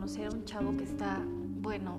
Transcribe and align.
conocer 0.00 0.28
a 0.28 0.30
un 0.30 0.46
chavo 0.46 0.74
que 0.78 0.84
está, 0.84 1.22
bueno, 1.60 1.98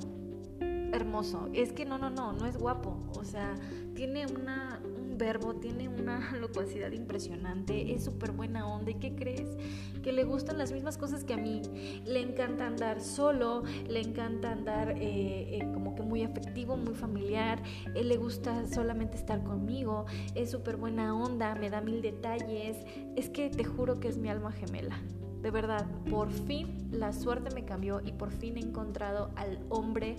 hermoso. 0.92 1.50
Es 1.54 1.72
que 1.72 1.86
no, 1.86 2.00
no, 2.00 2.10
no, 2.10 2.34
no 2.34 2.48
es 2.48 2.58
guapo. 2.58 2.98
O 3.16 3.24
sea, 3.24 3.54
tiene 3.94 4.26
una, 4.26 4.82
un 4.84 5.20
verbo, 5.20 5.54
tiene 5.54 5.88
una 5.88 6.32
locuacidad 6.42 6.94
impresionante, 6.94 7.94
es 7.94 8.04
súper 8.04 8.32
buena 8.32 8.66
onda. 8.68 8.90
¿Y 8.90 8.96
qué 8.96 9.14
crees? 9.14 9.56
Que 10.02 10.14
le 10.14 10.24
gustan 10.24 10.58
las 10.58 10.72
mismas 10.72 10.98
cosas 10.98 11.24
que 11.24 11.36
a 11.36 11.38
mí. 11.38 11.62
Le 12.04 12.22
encanta 12.22 12.66
andar 12.66 13.02
solo, 13.02 13.62
le 13.88 14.02
encanta 14.02 14.52
andar 14.52 14.96
eh, 14.98 15.60
eh, 15.60 15.70
como 15.72 15.94
que 15.94 16.02
muy 16.02 16.24
afectivo, 16.24 16.78
muy 16.78 16.96
familiar. 16.96 17.62
Él 17.94 18.10
le 18.10 18.18
gusta 18.18 18.66
solamente 18.66 19.16
estar 19.16 19.44
conmigo, 19.44 20.08
es 20.34 20.50
súper 20.50 20.76
buena 20.76 21.16
onda, 21.16 21.54
me 21.54 21.70
da 21.70 21.82
mil 21.82 22.02
detalles. 22.02 22.78
Es 23.16 23.30
que 23.30 23.52
te 23.52 23.64
juro 23.64 24.00
que 24.00 24.08
es 24.08 24.18
mi 24.18 24.28
alma 24.28 24.52
gemela. 24.52 25.00
De 25.42 25.50
verdad, 25.50 25.88
por 26.10 26.30
fin 26.30 26.90
la 26.92 27.14
suerte 27.14 27.54
me 27.56 27.66
cambió 27.66 28.00
y 28.06 28.12
por 28.12 28.32
fin 28.32 28.58
he 28.58 28.60
encontrado 28.60 29.32
al 29.36 29.60
hombre 29.70 30.18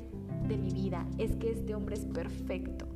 de 0.49 0.57
mi 0.57 0.71
vida. 0.71 1.07
Es 1.19 1.37
que 1.37 1.53
este 1.53 1.75
hombre 1.75 1.95
es 1.95 2.05
perfecto. 2.07 2.89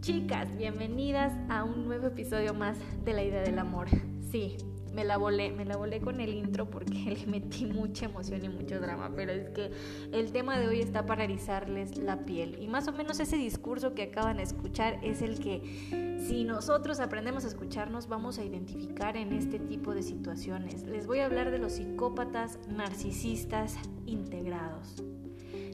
Chicas, 0.00 0.56
bienvenidas 0.56 1.32
a 1.48 1.64
un 1.64 1.86
nuevo 1.86 2.06
episodio 2.06 2.54
más 2.54 2.78
de 3.04 3.12
la 3.12 3.24
idea 3.24 3.42
del 3.42 3.58
amor. 3.58 3.88
Sí, 4.30 4.56
me 4.92 5.04
la 5.04 5.16
volé, 5.16 5.52
me 5.52 5.64
la 5.64 5.76
volé 5.76 6.00
con 6.00 6.20
el 6.20 6.34
intro 6.34 6.68
porque 6.68 6.94
le 7.18 7.26
metí 7.26 7.66
mucha 7.66 8.06
emoción 8.06 8.44
y 8.44 8.48
mucho 8.48 8.80
drama, 8.80 9.12
pero 9.14 9.32
es 9.32 9.50
que 9.50 9.70
el 10.12 10.32
tema 10.32 10.58
de 10.58 10.68
hoy 10.68 10.80
está 10.80 11.06
para 11.06 11.24
erizarles 11.24 11.98
la 11.98 12.24
piel. 12.24 12.56
Y 12.60 12.68
más 12.68 12.88
o 12.88 12.92
menos 12.92 13.20
ese 13.20 13.36
discurso 13.36 13.94
que 13.94 14.04
acaban 14.04 14.38
de 14.38 14.44
escuchar 14.44 14.98
es 15.02 15.22
el 15.22 15.38
que 15.40 16.18
si 16.26 16.44
nosotros 16.44 17.00
aprendemos 17.00 17.44
a 17.44 17.48
escucharnos 17.48 18.08
vamos 18.08 18.38
a 18.38 18.44
identificar 18.44 19.16
en 19.16 19.32
este 19.32 19.58
tipo 19.58 19.94
de 19.94 20.02
situaciones. 20.02 20.84
Les 20.84 21.06
voy 21.06 21.20
a 21.20 21.26
hablar 21.26 21.50
de 21.50 21.58
los 21.58 21.72
psicópatas 21.72 22.58
narcisistas 22.68 23.76
integrados. 24.06 25.02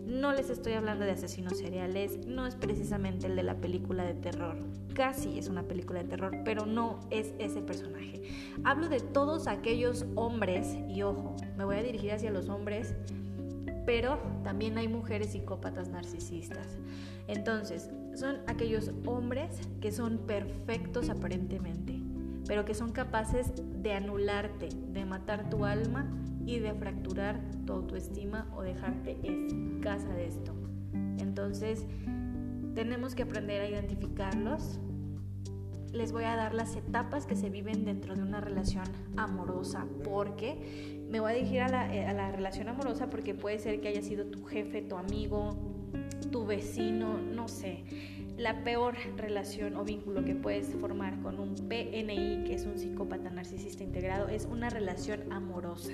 No 0.07 0.33
les 0.33 0.51
estoy 0.51 0.75
hablando 0.75 1.05
de 1.05 1.11
asesinos 1.11 1.59
seriales, 1.59 2.29
no 2.29 2.47
es 2.47 2.55
precisamente 2.55 3.27
el 3.27 3.35
de 3.35 3.43
la 3.43 3.57
película 3.57 4.05
de 4.05 4.15
terror. 4.15 4.57
Casi 4.95 5.37
es 5.37 5.49
una 5.49 5.65
película 5.65 6.01
de 6.01 6.09
terror, 6.09 6.33
pero 6.45 6.65
no 6.65 7.01
es 7.11 7.35
ese 7.41 7.61
personaje. 7.61 8.23
Hablo 8.62 8.89
de 8.89 9.01
todos 9.01 9.49
aquellos 9.49 10.07
hombres, 10.15 10.77
y 10.89 11.03
ojo, 11.03 11.34
me 11.59 11.65
voy 11.65 11.79
a 11.79 11.83
dirigir 11.83 12.12
hacia 12.12 12.31
los 12.31 12.49
hombres, 12.49 12.95
pero 13.84 14.21
también 14.45 14.79
hay 14.79 14.87
mujeres 14.87 15.33
psicópatas 15.33 15.89
narcisistas. 15.89 16.79
Entonces, 17.27 17.91
son 18.15 18.37
aquellos 18.47 18.93
hombres 19.07 19.59
que 19.81 19.91
son 19.91 20.19
perfectos 20.19 21.11
aparentemente, 21.11 21.99
pero 22.47 22.65
que 22.65 22.75
son 22.75 22.93
capaces 22.93 23.53
de 23.83 23.93
anularte, 23.93 24.69
de 24.93 25.05
matar 25.05 25.51
tu 25.51 25.65
alma 25.65 26.07
y 26.47 26.61
de 26.61 26.72
fracturar 26.72 27.41
tu 27.66 27.72
autoestima 27.75 28.50
o 28.56 28.62
dejarte 28.62 29.19
escasa 29.22 30.08
de 30.14 30.27
esto. 30.27 30.55
Entonces, 31.19 31.84
tenemos 32.75 33.14
que 33.14 33.25
aprender 33.25 33.61
a 33.61 33.69
identificarlos. 33.69 34.78
Les 35.92 36.12
voy 36.12 36.25
a 36.25 36.36
dar 36.36 36.55
las 36.55 36.77
etapas 36.77 37.27
que 37.27 37.36
se 37.36 37.50
viven 37.50 37.84
dentro 37.84 38.14
de 38.14 38.22
una 38.22 38.41
relación 38.41 38.84
amorosa, 39.16 39.86
porque 40.05 41.05
me 41.11 41.20
voy 41.20 41.33
a 41.33 41.34
dirigir 41.34 41.61
a 41.62 41.69
la, 41.69 41.94
eh, 41.94 42.06
a 42.06 42.12
la 42.12 42.30
relación 42.30 42.69
amorosa 42.69 43.10
porque 43.10 43.34
puede 43.34 43.58
ser 43.58 43.81
que 43.81 43.88
haya 43.88 44.03
sido 44.03 44.27
tu 44.27 44.44
jefe, 44.44 44.83
tu 44.83 44.97
amigo, 44.97 45.56
tu 46.31 46.47
vecino, 46.47 47.19
no 47.19 47.48
sé 47.48 47.84
la 48.36 48.64
peor 48.64 48.97
relación 49.16 49.77
o 49.77 49.84
vínculo 49.84 50.25
que 50.25 50.34
puedes 50.34 50.69
formar 50.75 51.20
con 51.22 51.41
un 51.41 51.55
PNI, 51.55 52.44
que 52.44 52.55
es 52.55 52.66
un 52.66 52.77
psicópata 52.77 53.31
narcisista 53.31 53.83
integrado, 53.83 54.28
es 54.28 54.44
una 54.44 54.69
relación 54.69 55.33
amorosa. 55.33 55.91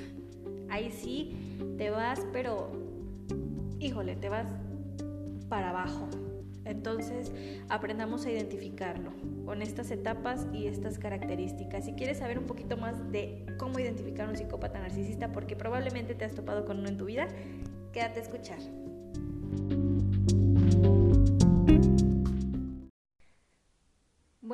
Ahí 0.73 0.91
sí 0.91 1.37
te 1.77 1.91
vas, 1.91 2.27
pero 2.33 2.73
híjole, 3.79 4.17
te 4.17 4.31
vas 4.31 4.47
para 5.51 5.69
abajo. 5.69 6.09
Entonces, 6.65 7.31
aprendamos 7.69 8.25
a 8.25 8.31
identificarlo 8.31 9.13
con 9.45 9.61
estas 9.61 9.91
etapas 9.91 10.47
y 10.51 10.69
estas 10.69 10.99
características. 10.99 11.85
Si 11.85 11.93
quieres 11.93 12.21
saber 12.21 12.39
un 12.39 12.47
poquito 12.47 12.79
más 12.79 13.13
de 13.13 13.45
cómo 13.59 13.81
identificar 13.81 14.27
un 14.31 14.37
psicópata 14.37 14.79
narcisista, 14.79 15.31
porque 15.31 15.57
probablemente 15.57 16.15
te 16.15 16.25
has 16.25 16.35
topado 16.35 16.65
con 16.65 16.79
uno 16.79 16.89
en 16.89 16.97
tu 16.97 17.05
vida, 17.05 17.29
quédate 17.93 18.21
a 18.21 18.23
escuchar. 18.23 18.59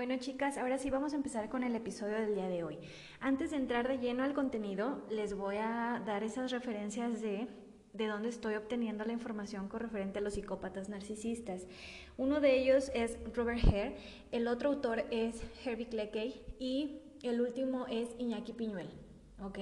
Bueno 0.09 0.23
chicas, 0.23 0.57
ahora 0.57 0.79
sí 0.79 0.89
vamos 0.89 1.13
a 1.13 1.17
empezar 1.17 1.51
con 1.51 1.63
el 1.63 1.77
episodio 1.77 2.15
del 2.15 2.35
día 2.35 2.49
de 2.49 2.65
hoy. 2.65 2.79
Antes 3.21 3.51
de 3.51 3.59
entrar 3.59 3.87
de 3.87 3.99
lleno 3.99 4.23
al 4.23 4.33
contenido, 4.33 5.05
les 5.11 5.35
voy 5.35 5.57
a 5.57 6.03
dar 6.07 6.23
esas 6.23 6.51
referencias 6.51 7.21
de 7.21 7.47
de 7.93 8.07
dónde 8.07 8.31
estoy 8.31 8.55
obteniendo 8.55 9.05
la 9.05 9.13
información 9.13 9.69
con 9.69 9.81
referente 9.81 10.21
a 10.21 10.23
los 10.23 10.33
psicópatas 10.33 10.89
narcisistas. 10.89 11.67
Uno 12.17 12.41
de 12.41 12.59
ellos 12.59 12.91
es 12.95 13.19
Robert 13.35 13.63
Hare, 13.67 13.97
el 14.33 14.49
otro 14.49 14.71
autor 14.71 15.05
es 15.11 15.43
Herbie 15.63 15.91
Cleckey 15.91 16.41
y 16.59 17.03
el 17.23 17.43
último 17.43 17.87
es 17.87 18.09
Iñaki 18.17 18.55
Piñuel, 18.55 18.89
¿ok? 19.43 19.59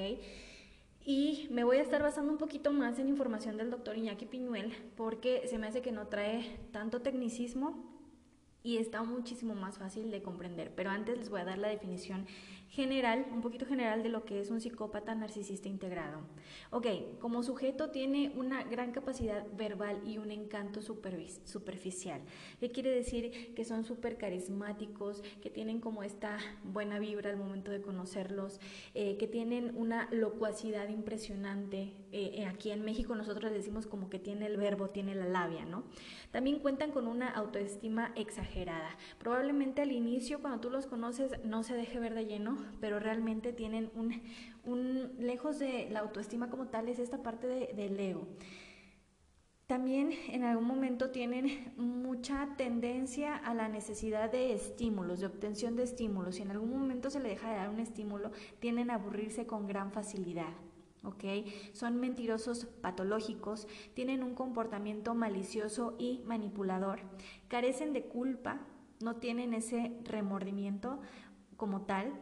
Y 1.04 1.48
me 1.50 1.64
voy 1.64 1.78
a 1.78 1.82
estar 1.82 2.04
basando 2.04 2.30
un 2.30 2.38
poquito 2.38 2.70
más 2.70 3.00
en 3.00 3.08
información 3.08 3.56
del 3.56 3.70
doctor 3.72 3.98
Iñaki 3.98 4.26
Piñuel 4.26 4.72
porque 4.96 5.48
se 5.48 5.58
me 5.58 5.66
hace 5.66 5.82
que 5.82 5.90
no 5.90 6.06
trae 6.06 6.60
tanto 6.70 7.02
tecnicismo 7.02 7.95
y 8.66 8.78
está 8.78 9.04
muchísimo 9.04 9.54
más 9.54 9.78
fácil 9.78 10.10
de 10.10 10.22
comprender. 10.22 10.72
Pero 10.74 10.90
antes 10.90 11.16
les 11.16 11.30
voy 11.30 11.40
a 11.40 11.44
dar 11.44 11.56
la 11.56 11.68
definición 11.68 12.26
general, 12.68 13.26
un 13.32 13.40
poquito 13.40 13.66
general 13.66 14.02
de 14.02 14.08
lo 14.08 14.24
que 14.24 14.40
es 14.40 14.50
un 14.50 14.60
psicópata 14.60 15.14
narcisista 15.14 15.68
integrado. 15.68 16.20
Ok, 16.70 16.86
como 17.20 17.42
sujeto 17.42 17.90
tiene 17.90 18.32
una 18.36 18.64
gran 18.64 18.92
capacidad 18.92 19.46
verbal 19.56 20.00
y 20.06 20.18
un 20.18 20.30
encanto 20.30 20.80
superficial. 20.82 22.20
¿Qué 22.60 22.70
quiere 22.70 22.90
decir? 22.90 23.54
Que 23.54 23.64
son 23.64 23.84
súper 23.84 24.18
carismáticos, 24.18 25.22
que 25.42 25.50
tienen 25.50 25.80
como 25.80 26.02
esta 26.02 26.38
buena 26.64 26.98
vibra 26.98 27.30
al 27.30 27.36
momento 27.36 27.70
de 27.70 27.80
conocerlos, 27.80 28.60
eh, 28.94 29.16
que 29.16 29.26
tienen 29.26 29.72
una 29.76 30.08
locuacidad 30.10 30.88
impresionante. 30.88 31.92
Eh, 32.12 32.46
aquí 32.46 32.70
en 32.70 32.84
México 32.84 33.14
nosotros 33.14 33.52
decimos 33.52 33.86
como 33.86 34.10
que 34.10 34.18
tiene 34.18 34.46
el 34.46 34.56
verbo, 34.56 34.88
tiene 34.88 35.14
la 35.14 35.26
labia, 35.26 35.64
¿no? 35.64 35.84
También 36.30 36.58
cuentan 36.58 36.90
con 36.90 37.06
una 37.06 37.28
autoestima 37.28 38.12
exagerada. 38.16 38.96
Probablemente 39.18 39.82
al 39.82 39.92
inicio, 39.92 40.40
cuando 40.40 40.60
tú 40.60 40.70
los 40.70 40.86
conoces, 40.86 41.32
no 41.44 41.62
se 41.62 41.74
deje 41.74 41.98
ver 41.98 42.14
de 42.14 42.26
lleno, 42.26 42.55
pero 42.80 42.98
realmente 42.98 43.52
tienen 43.52 43.90
un, 44.64 45.12
lejos 45.18 45.58
de 45.58 45.88
la 45.90 46.00
autoestima 46.00 46.50
como 46.50 46.68
tal, 46.68 46.88
es 46.88 46.98
esta 46.98 47.22
parte 47.22 47.46
de, 47.46 47.72
del 47.74 47.98
ego. 47.98 48.26
También 49.66 50.12
en 50.28 50.44
algún 50.44 50.66
momento 50.66 51.10
tienen 51.10 51.72
mucha 51.76 52.54
tendencia 52.56 53.34
a 53.36 53.52
la 53.52 53.68
necesidad 53.68 54.30
de 54.30 54.52
estímulos, 54.54 55.20
de 55.20 55.26
obtención 55.26 55.74
de 55.74 55.82
estímulos. 55.82 56.36
Si 56.36 56.42
en 56.42 56.52
algún 56.52 56.70
momento 56.70 57.10
se 57.10 57.18
le 57.18 57.30
deja 57.30 57.50
de 57.50 57.56
dar 57.56 57.70
un 57.70 57.80
estímulo, 57.80 58.30
tienden 58.60 58.90
a 58.90 58.94
aburrirse 58.94 59.46
con 59.46 59.66
gran 59.66 59.90
facilidad. 59.90 60.54
Son 61.72 61.96
mentirosos 62.00 62.66
patológicos, 62.80 63.68
tienen 63.94 64.22
un 64.22 64.34
comportamiento 64.34 65.14
malicioso 65.14 65.94
y 65.98 66.22
manipulador, 66.26 67.00
carecen 67.48 67.92
de 67.92 68.04
culpa, 68.04 68.60
no 69.00 69.16
tienen 69.16 69.54
ese 69.54 69.92
remordimiento 70.04 71.00
como 71.56 71.82
tal, 71.82 72.12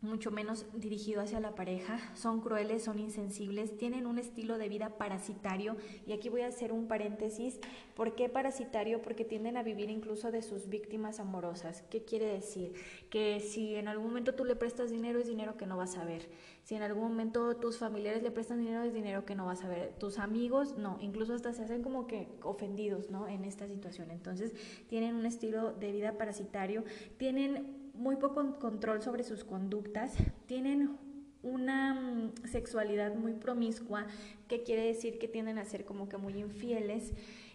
mucho 0.00 0.30
menos 0.30 0.66
dirigido 0.74 1.20
hacia 1.20 1.40
la 1.40 1.56
pareja, 1.56 1.98
son 2.14 2.40
crueles, 2.40 2.84
son 2.84 3.00
insensibles, 3.00 3.76
tienen 3.76 4.06
un 4.06 4.18
estilo 4.18 4.56
de 4.56 4.68
vida 4.68 4.96
parasitario 4.96 5.76
y 6.06 6.12
aquí 6.12 6.28
voy 6.28 6.42
a 6.42 6.46
hacer 6.46 6.72
un 6.72 6.86
paréntesis, 6.86 7.58
¿por 7.96 8.14
qué 8.14 8.28
parasitario? 8.28 9.02
Porque 9.02 9.24
tienden 9.24 9.56
a 9.56 9.64
vivir 9.64 9.90
incluso 9.90 10.30
de 10.30 10.42
sus 10.42 10.68
víctimas 10.68 11.18
amorosas. 11.18 11.82
¿Qué 11.90 12.04
quiere 12.04 12.26
decir? 12.26 12.74
Que 13.10 13.40
si 13.40 13.74
en 13.74 13.88
algún 13.88 14.08
momento 14.08 14.34
tú 14.34 14.44
le 14.44 14.54
prestas 14.54 14.90
dinero 14.90 15.18
es 15.18 15.26
dinero 15.26 15.56
que 15.56 15.66
no 15.66 15.76
vas 15.76 15.96
a 15.96 16.04
ver, 16.04 16.28
si 16.62 16.76
en 16.76 16.82
algún 16.82 17.08
momento 17.08 17.56
tus 17.56 17.78
familiares 17.78 18.22
le 18.22 18.30
prestan 18.30 18.60
dinero 18.60 18.84
es 18.84 18.94
dinero 18.94 19.24
que 19.24 19.34
no 19.34 19.46
vas 19.46 19.64
a 19.64 19.68
ver, 19.68 19.94
tus 19.98 20.18
amigos 20.18 20.76
no, 20.78 20.98
incluso 21.00 21.34
hasta 21.34 21.52
se 21.52 21.64
hacen 21.64 21.82
como 21.82 22.06
que 22.06 22.28
ofendidos, 22.42 23.10
¿no? 23.10 23.26
En 23.26 23.44
esta 23.44 23.66
situación. 23.66 24.12
Entonces, 24.12 24.54
tienen 24.86 25.16
un 25.16 25.26
estilo 25.26 25.72
de 25.72 25.90
vida 25.90 26.18
parasitario, 26.18 26.84
tienen 27.16 27.77
muy 27.98 28.16
poco 28.16 28.58
control 28.58 29.02
sobre 29.02 29.24
sus 29.24 29.44
conductas, 29.44 30.14
tienen 30.46 30.96
una 31.42 31.94
mm, 31.94 32.46
sexualidad 32.46 33.14
muy 33.14 33.34
promiscua, 33.34 34.06
que 34.46 34.62
quiere 34.62 34.86
decir 34.86 35.18
que 35.18 35.28
tienden 35.28 35.58
a 35.58 35.64
ser 35.64 35.84
como 35.84 36.08
que 36.08 36.16
muy 36.16 36.34
infieles 36.38 37.12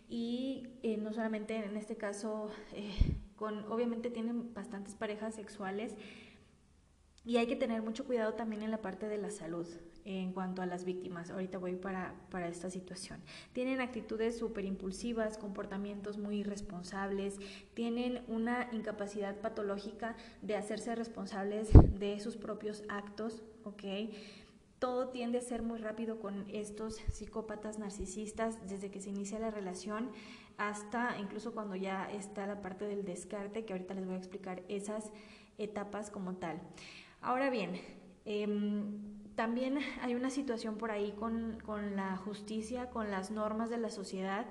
y 0.09 0.67
eh, 0.83 0.97
no 0.97 1.13
solamente 1.13 1.55
en 1.55 1.77
este 1.77 1.95
caso, 1.95 2.49
eh, 2.73 2.91
con, 3.35 3.71
obviamente 3.71 4.09
tienen 4.09 4.53
bastantes 4.53 4.95
parejas 4.95 5.35
sexuales 5.35 5.95
y 7.25 7.37
hay 7.37 7.47
que 7.47 7.55
tener 7.55 7.81
mucho 7.81 8.05
cuidado 8.05 8.33
también 8.33 8.63
en 8.63 8.71
la 8.71 8.81
parte 8.81 9.07
de 9.07 9.17
la 9.17 9.31
salud 9.31 9.67
en 10.05 10.33
cuanto 10.33 10.61
a 10.61 10.65
las 10.65 10.85
víctimas. 10.85 11.29
Ahorita 11.29 11.57
voy 11.57 11.75
para, 11.75 12.13
para 12.29 12.47
esta 12.47 12.69
situación. 12.69 13.19
Tienen 13.53 13.81
actitudes 13.81 14.37
súper 14.37 14.65
impulsivas, 14.65 15.37
comportamientos 15.37 16.17
muy 16.17 16.39
irresponsables, 16.39 17.37
tienen 17.73 18.23
una 18.27 18.69
incapacidad 18.71 19.39
patológica 19.39 20.15
de 20.41 20.55
hacerse 20.55 20.95
responsables 20.95 21.69
de 21.97 22.19
sus 22.19 22.37
propios 22.37 22.83
actos, 22.89 23.43
¿ok? 23.63 23.83
todo 24.79 25.07
tiende 25.07 25.37
a 25.37 25.41
ser 25.41 25.61
muy 25.61 25.79
rápido 25.79 26.19
con 26.19 26.45
estos 26.51 26.95
psicópatas 27.13 27.79
narcisistas 27.79 28.59
desde 28.67 28.91
que 28.91 28.99
se 28.99 29.11
inicia 29.11 29.39
la 29.39 29.49
relación 29.49 30.09
hasta 30.57 31.17
incluso 31.19 31.53
cuando 31.53 31.77
ya 31.77 32.11
está 32.11 32.45
la 32.45 32.61
parte 32.61 32.85
del 32.85 33.05
descarte, 33.05 33.63
que 33.63 33.71
ahorita 33.71 33.93
les 33.93 34.05
voy 34.05 34.15
a 34.15 34.17
explicar 34.17 34.61
esas 34.67 35.11
etapas 35.57 36.11
como 36.11 36.35
tal. 36.35 36.61
Ahora 37.21 37.49
bien, 37.49 37.79
em, 38.25 39.22
también 39.35 39.79
hay 40.01 40.15
una 40.15 40.29
situación 40.29 40.77
por 40.77 40.91
ahí 40.91 41.11
con, 41.13 41.57
con 41.65 41.95
la 41.95 42.15
justicia, 42.17 42.89
con 42.89 43.11
las 43.11 43.31
normas 43.31 43.69
de 43.69 43.77
la 43.77 43.89
sociedad 43.89 44.45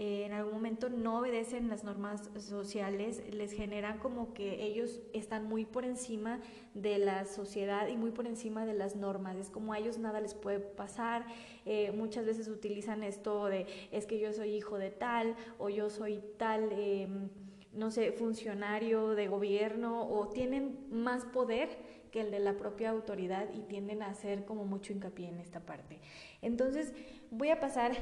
eh, 0.00 0.24
en 0.24 0.32
algún 0.32 0.52
momento 0.52 0.88
no 0.88 1.18
obedecen 1.18 1.68
las 1.68 1.82
normas 1.82 2.30
sociales, 2.38 3.20
les 3.32 3.50
generan 3.52 3.98
como 3.98 4.32
que 4.32 4.64
ellos 4.64 5.02
están 5.12 5.46
muy 5.46 5.64
por 5.64 5.84
encima 5.84 6.38
de 6.72 6.98
la 6.98 7.24
sociedad 7.24 7.88
y 7.88 7.96
muy 7.96 8.12
por 8.12 8.28
encima 8.28 8.64
de 8.64 8.74
las 8.74 8.94
normas. 8.94 9.36
Es 9.36 9.50
como 9.50 9.72
a 9.72 9.78
ellos 9.78 9.98
nada 9.98 10.20
les 10.20 10.34
puede 10.34 10.60
pasar. 10.60 11.26
Eh, 11.66 11.90
muchas 11.90 12.24
veces 12.24 12.46
utilizan 12.46 13.02
esto 13.02 13.46
de 13.46 13.66
es 13.90 14.06
que 14.06 14.20
yo 14.20 14.32
soy 14.32 14.50
hijo 14.50 14.78
de 14.78 14.90
tal 14.90 15.34
o 15.58 15.68
yo 15.68 15.90
soy 15.90 16.22
tal. 16.36 16.70
Em, 16.70 17.28
no 17.72 17.90
sé, 17.90 18.12
funcionario 18.12 19.10
de 19.10 19.28
gobierno 19.28 20.08
o 20.08 20.28
tienen 20.28 20.86
más 20.90 21.24
poder 21.26 21.68
que 22.10 22.20
el 22.20 22.30
de 22.30 22.38
la 22.38 22.56
propia 22.56 22.90
autoridad 22.90 23.48
y 23.54 23.60
tienden 23.62 24.02
a 24.02 24.08
hacer 24.08 24.44
como 24.44 24.64
mucho 24.64 24.92
hincapié 24.92 25.28
en 25.28 25.38
esta 25.38 25.60
parte. 25.60 25.98
Entonces, 26.42 26.92
voy 27.30 27.50
a 27.50 27.60
pasar 27.60 27.92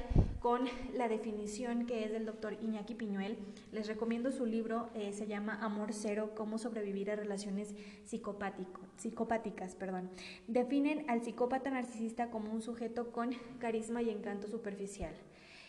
con 0.41 0.67
la 0.94 1.08
definición 1.08 1.87
que 1.87 2.05
es 2.05 2.12
del 2.12 2.26
doctor 2.26 2.56
Iñaki 2.62 2.94
Piñuel. 2.94 3.37
Les 3.73 3.87
recomiendo 3.87 4.31
su 4.31 4.47
libro, 4.47 4.91
eh, 4.94 5.12
se 5.12 5.26
llama 5.26 5.58
Amor 5.62 5.93
Cero, 5.93 6.32
cómo 6.37 6.58
sobrevivir 6.58 7.11
a 7.11 7.17
relaciones 7.17 7.75
psicopáticas. 8.05 9.75
Perdón. 9.75 10.11
Definen 10.47 11.08
al 11.08 11.23
psicópata 11.23 11.70
narcisista 11.70 12.31
como 12.31 12.53
un 12.53 12.62
sujeto 12.62 13.11
con 13.12 13.31
carisma 13.58 14.03
y 14.03 14.11
encanto 14.11 14.49
superficial 14.49 15.14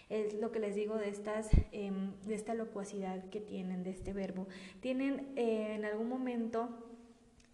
es 0.10 0.34
lo 0.36 0.52
que 0.52 0.60
les 0.60 0.76
digo 0.76 0.96
de 0.96 1.10
estas 1.10 1.50
em, 1.72 2.14
de 2.26 2.36
esta 2.36 2.54
locuacidad 2.54 3.26
que 3.30 3.42
tienen 3.42 3.84
de 3.84 3.90
este 3.90 4.14
verbo 4.14 4.48
tienen 4.80 5.34
eh, 5.36 5.76
en 5.76 5.84
algún 5.84 6.08
momento 6.08 6.70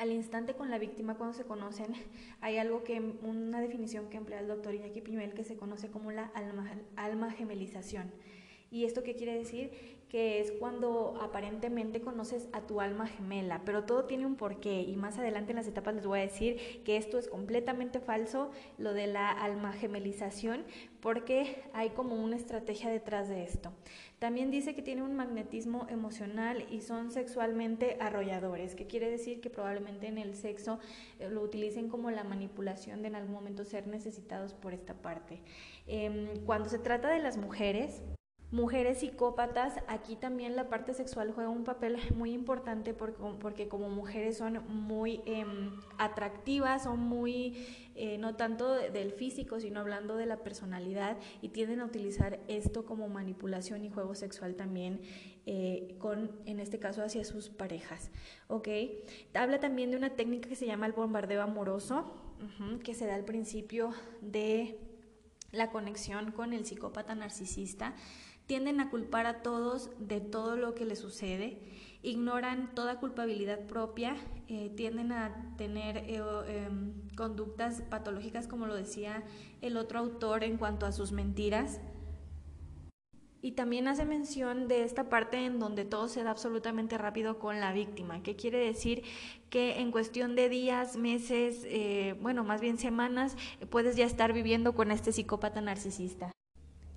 al 0.04 0.12
instante 0.12 0.54
con 0.54 0.70
la 0.70 0.78
víctima 0.78 1.16
cuando 1.16 1.34
se 1.34 1.46
conocen, 1.46 1.94
hay 2.42 2.58
algo 2.58 2.84
que, 2.84 3.00
una 3.00 3.60
definición 3.60 4.10
que 4.10 4.18
emplea 4.18 4.40
el 4.40 4.48
doctor 4.48 4.76
Iñaki 4.76 5.02
Piñuel 5.02 5.34
que 5.34 5.44
se 5.44 5.56
conoce 5.56 5.90
como 5.90 6.12
la 6.12 6.26
alma, 6.36 6.70
alma 6.96 7.32
gemelización. 7.32 8.12
¿Y 8.74 8.86
esto 8.86 9.04
qué 9.04 9.14
quiere 9.14 9.38
decir? 9.38 9.70
Que 10.10 10.40
es 10.40 10.52
cuando 10.52 11.16
aparentemente 11.22 12.02
conoces 12.02 12.50
a 12.54 12.62
tu 12.62 12.82
alma 12.82 13.06
gemela, 13.06 13.62
pero 13.66 13.84
todo 13.84 14.06
tiene 14.06 14.26
un 14.26 14.36
porqué 14.36 14.82
y 14.82 14.96
más 14.96 15.20
adelante 15.20 15.52
en 15.52 15.58
las 15.58 15.68
etapas 15.68 15.94
les 15.94 16.08
voy 16.08 16.20
a 16.20 16.24
decir 16.24 16.82
que 16.84 16.98
esto 16.98 17.20
es 17.20 17.28
completamente 17.28 18.00
falso, 18.00 18.50
lo 18.80 18.94
de 18.94 19.06
la 19.06 19.30
alma 19.30 19.74
gemelización, 19.74 20.64
porque 21.02 21.62
hay 21.74 21.92
como 21.92 22.16
una 22.16 22.36
estrategia 22.36 22.90
detrás 22.90 23.30
de 23.30 23.44
esto. 23.44 23.72
También 24.18 24.50
dice 24.50 24.74
que 24.74 24.82
tiene 24.82 25.04
un 25.04 25.16
magnetismo 25.16 25.86
emocional 25.90 26.66
y 26.72 26.82
son 26.82 27.12
sexualmente 27.12 27.98
arrolladores, 28.00 28.74
que 28.74 28.88
quiere 28.88 29.12
decir 29.12 29.40
que 29.40 29.52
probablemente 29.52 30.08
en 30.08 30.18
el 30.18 30.34
sexo 30.34 30.80
eh, 31.20 31.30
lo 31.30 31.44
utilicen 31.44 31.90
como 31.90 32.10
la 32.10 32.24
manipulación 32.24 33.04
de 33.04 33.10
en 33.10 33.16
algún 33.16 33.34
momento 33.34 33.66
ser 33.66 33.86
necesitados 33.86 34.56
por 34.56 34.74
esta 34.74 34.96
parte. 34.96 35.44
Em, 35.86 36.44
cuando 36.48 36.70
se 36.70 36.80
trata 36.80 37.10
de 37.10 37.20
las 37.20 37.38
mujeres, 37.38 38.02
mujeres 38.54 39.00
psicópatas, 39.00 39.74
aquí 39.88 40.16
también 40.16 40.56
la 40.56 40.70
parte 40.70 40.94
sexual 40.94 41.32
juega 41.32 41.50
un 41.50 41.64
papel 41.64 41.98
muy 42.16 42.34
importante 42.34 42.94
porque, 42.94 43.68
como 43.68 43.90
mujeres 43.90 44.38
son 44.38 44.64
muy 44.68 45.22
em, 45.26 45.72
atractivas, 45.98 46.84
son 46.84 47.00
muy, 47.00 47.66
eh, 47.96 48.20
no 48.20 48.36
tanto 48.36 48.72
del 48.76 49.12
físico, 49.12 49.60
sino 49.60 49.80
hablando 49.80 50.16
de 50.18 50.28
la 50.28 50.38
personalidad 50.38 51.18
y 51.42 51.50
tienden 51.50 51.80
a 51.80 51.86
utilizar 51.86 52.40
esto 52.48 52.86
como 52.86 53.10
manipulación 53.10 53.84
y 53.86 53.90
juego 53.90 54.14
sexual 54.14 54.54
también. 54.54 55.02
Eh, 55.46 55.96
con, 55.98 56.32
en 56.46 56.62
este 56.62 56.80
caso, 56.80 57.04
hacia 57.04 57.26
sus 57.26 57.50
parejas. 57.50 58.12
¿ok? 58.48 58.70
Habla 59.34 59.60
también 59.60 59.92
de 59.92 59.98
una 59.98 60.12
técnica 60.12 60.48
que 60.48 60.56
se 60.56 60.66
llama 60.66 60.86
el 60.86 60.94
bombardeo 60.94 61.42
amoroso, 61.42 62.14
que 62.84 62.94
se 62.94 63.08
da 63.08 63.16
al 63.16 63.26
principio 63.26 63.92
de 64.22 64.78
la 65.52 65.70
conexión 65.70 66.32
con 66.32 66.54
el 66.54 66.66
psicópata 66.66 67.14
narcisista 67.16 67.94
tienden 68.46 68.80
a 68.80 68.90
culpar 68.90 69.26
a 69.26 69.42
todos 69.42 69.90
de 70.00 70.20
todo 70.20 70.58
lo 70.58 70.76
que 70.76 70.86
les 70.86 71.00
sucede, 71.00 71.60
ignoran 72.02 72.76
toda 72.76 73.00
culpabilidad 73.00 73.66
propia, 73.66 74.16
eh, 74.50 74.72
tienden 74.76 75.14
a 75.14 75.56
tener 75.58 75.98
eh, 75.98 76.22
em, 76.48 76.94
conductas 77.16 77.82
patológicas, 77.90 78.48
como 78.48 78.68
lo 78.68 78.76
decía 78.76 79.24
el 79.62 79.78
otro 79.78 80.00
autor 80.00 80.44
en 80.44 80.58
cuanto 80.58 80.86
a 80.86 80.92
sus 80.92 81.14
mentiras. 81.14 81.80
Y 83.42 83.54
también 83.54 83.90
hace 83.90 84.06
mención 84.06 84.70
de 84.70 84.84
esta 84.84 85.10
parte 85.10 85.46
en 85.46 85.60
donde 85.60 85.84
todo 85.84 86.08
se 86.08 86.24
da 86.24 86.32
absolutamente 86.32 86.98
rápido 86.98 87.40
con 87.40 87.60
la 87.60 87.74
víctima, 87.74 88.24
que 88.24 88.38
quiere 88.38 88.58
decir 88.58 89.04
que 89.50 89.82
en 89.82 89.92
cuestión 89.92 90.36
de 90.36 90.48
días, 90.48 90.96
meses, 90.96 91.66
eh, 91.66 92.16
bueno, 92.22 92.46
más 92.46 92.62
bien 92.62 92.78
semanas, 92.78 93.36
puedes 93.70 93.98
ya 93.98 94.06
estar 94.06 94.32
viviendo 94.32 94.74
con 94.76 94.92
este 94.92 95.12
psicópata 95.12 95.60
narcisista. 95.60 96.32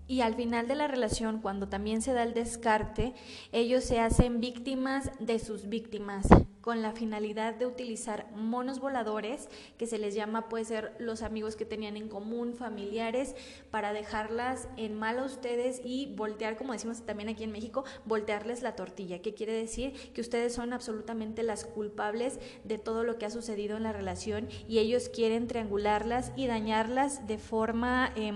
Y 0.08 0.20
al 0.20 0.35
final 0.35 0.69
de 0.69 0.76
la 0.76 0.87
relación, 0.87 1.41
cuando 1.41 1.69
también 1.69 2.00
se 2.00 2.12
da 2.12 2.23
el 2.23 2.32
descarte, 2.32 3.14
ellos 3.50 3.82
se 3.82 3.99
hacen 3.99 4.41
víctimas 4.41 5.11
de 5.19 5.41
sus 5.41 5.69
víctimas 5.69 6.29
con 6.61 6.82
la 6.82 6.93
finalidad 6.93 7.55
de 7.55 7.67
utilizar 7.67 8.29
monos 8.32 8.81
voladores, 8.81 9.49
que 9.79 9.87
se 9.87 9.99
les 9.99 10.17
llama, 10.17 10.49
puede 10.49 10.64
ser 10.64 10.97
los 10.99 11.23
amigos 11.23 11.55
que 11.55 11.64
tenían 11.64 11.97
en 11.97 12.08
común, 12.08 12.55
familiares, 12.55 13.37
para 13.70 13.93
dejarlas 13.93 14.69
en 14.76 14.94
mal 14.94 15.20
a 15.20 15.25
ustedes 15.25 15.81
y 15.85 16.12
voltear, 16.17 16.56
como 16.56 16.73
decimos 16.73 17.06
también 17.06 17.29
aquí 17.29 17.44
en 17.44 17.52
México, 17.52 17.85
voltearles 18.05 18.62
la 18.62 18.75
tortilla. 18.75 19.23
¿Qué 19.23 19.32
quiere 19.32 19.52
decir? 19.52 19.93
Que 20.12 20.20
ustedes 20.20 20.55
son 20.55 20.73
absolutamente 20.73 21.44
las 21.44 21.64
culpables 21.64 22.41
de 22.64 22.79
todo 22.79 23.05
lo 23.05 23.17
que 23.17 23.26
ha 23.26 23.31
sucedido 23.31 23.76
en 23.76 23.85
la 23.85 23.93
relación 23.93 24.49
y 24.69 24.79
ellos 24.79 25.09
quieren 25.09 25.47
triangularlas 25.47 26.32
y 26.37 26.47
dañarlas 26.47 27.26
de 27.26 27.38
forma... 27.38 28.12
Eh, 28.17 28.32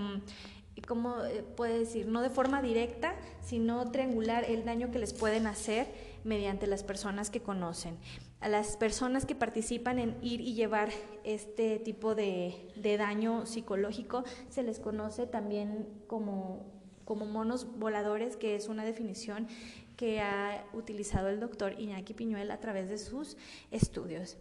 ¿cómo 0.91 1.23
eh, 1.23 1.41
puede 1.55 1.79
decir? 1.79 2.05
No 2.09 2.21
de 2.21 2.29
forma 2.29 2.61
directa, 2.61 3.15
sino 3.41 3.89
triangular 3.91 4.43
el 4.43 4.65
daño 4.65 4.91
que 4.91 4.99
les 4.99 5.13
pueden 5.13 5.47
hacer 5.47 5.87
mediante 6.25 6.67
las 6.67 6.83
personas 6.83 7.29
que 7.29 7.39
conocen. 7.39 7.97
A 8.41 8.49
las 8.49 8.75
personas 8.75 9.25
que 9.25 9.33
participan 9.33 9.99
en 9.99 10.17
ir 10.21 10.41
y 10.41 10.53
llevar 10.53 10.89
este 11.23 11.79
tipo 11.79 12.13
de, 12.13 12.73
daño 12.75 13.45
psicológico 13.45 14.25
se 14.49 14.63
les 14.63 14.81
conoce 14.81 15.27
también 15.27 15.87
como, 16.07 16.65
como 17.05 17.25
monos 17.25 17.79
voladores, 17.79 18.35
que 18.35 18.57
es 18.57 18.67
una 18.67 18.83
definición 18.83 19.47
que 19.95 20.19
ha 20.19 20.65
utilizado 20.73 21.29
el 21.29 21.39
doctor 21.39 21.79
Iñaki 21.79 22.13
Piñuel 22.13 22.51
a 22.51 22.59
través 22.59 22.89
de 22.89 22.97
sus 22.97 23.37
estudios. 23.71 24.35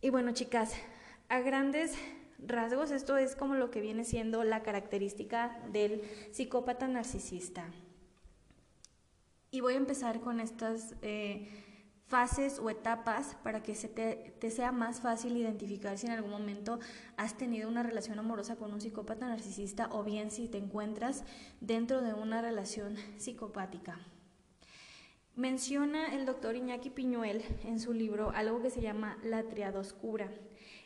Y 0.00 0.10
bueno, 0.10 0.30
chicas, 0.30 0.74
a 1.28 1.40
grandes 1.40 1.96
rasgos, 2.46 2.90
esto 2.90 3.16
es 3.16 3.36
como 3.36 3.54
lo 3.54 3.70
que 3.70 3.80
viene 3.80 4.04
siendo 4.04 4.44
la 4.44 4.62
característica 4.62 5.60
del 5.72 6.02
psicópata 6.32 6.88
narcisista. 6.88 7.66
Y 9.50 9.60
voy 9.60 9.74
a 9.74 9.78
empezar 9.78 10.20
con 10.20 10.40
estas 10.40 10.94
eh, 11.02 11.48
fases 12.06 12.58
o 12.58 12.70
etapas 12.70 13.36
para 13.42 13.62
que 13.62 13.74
se 13.74 13.88
te, 13.88 14.34
te, 14.38 14.50
sea 14.50 14.72
más 14.72 15.00
fácil 15.00 15.36
identificar 15.36 15.98
si 15.98 16.06
en 16.06 16.12
algún 16.12 16.30
momento 16.30 16.78
has 17.16 17.36
tenido 17.36 17.68
una 17.68 17.82
relación 17.82 18.18
amorosa 18.18 18.56
con 18.56 18.72
un 18.72 18.80
psicópata 18.80 19.28
narcisista 19.28 19.88
o 19.92 20.04
bien 20.04 20.30
si 20.30 20.48
te 20.48 20.58
encuentras 20.58 21.24
dentro 21.60 22.00
de 22.00 22.14
una 22.14 22.42
relación 22.42 22.96
psicopática. 23.16 23.98
Menciona 25.36 26.14
el 26.14 26.26
doctor 26.26 26.56
Iñaki 26.56 26.90
Piñuel 26.90 27.42
en 27.64 27.80
su 27.80 27.92
libro 27.92 28.30
algo 28.34 28.60
que 28.60 28.70
se 28.70 28.80
llama 28.80 29.16
la 29.22 29.44
triada 29.44 29.80
oscura 29.80 30.30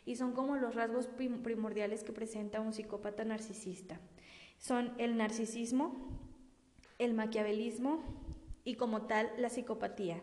y 0.05 0.15
son 0.15 0.33
como 0.33 0.55
los 0.55 0.75
rasgos 0.75 1.07
primordiales 1.07 2.03
que 2.03 2.13
presenta 2.13 2.61
un 2.61 2.73
psicópata 2.73 3.25
narcisista. 3.25 3.99
Son 4.59 4.93
el 4.97 5.17
narcisismo, 5.17 5.95
el 6.99 7.13
maquiavelismo 7.13 8.03
y 8.63 8.75
como 8.75 9.03
tal 9.03 9.31
la 9.37 9.49
psicopatía. 9.49 10.21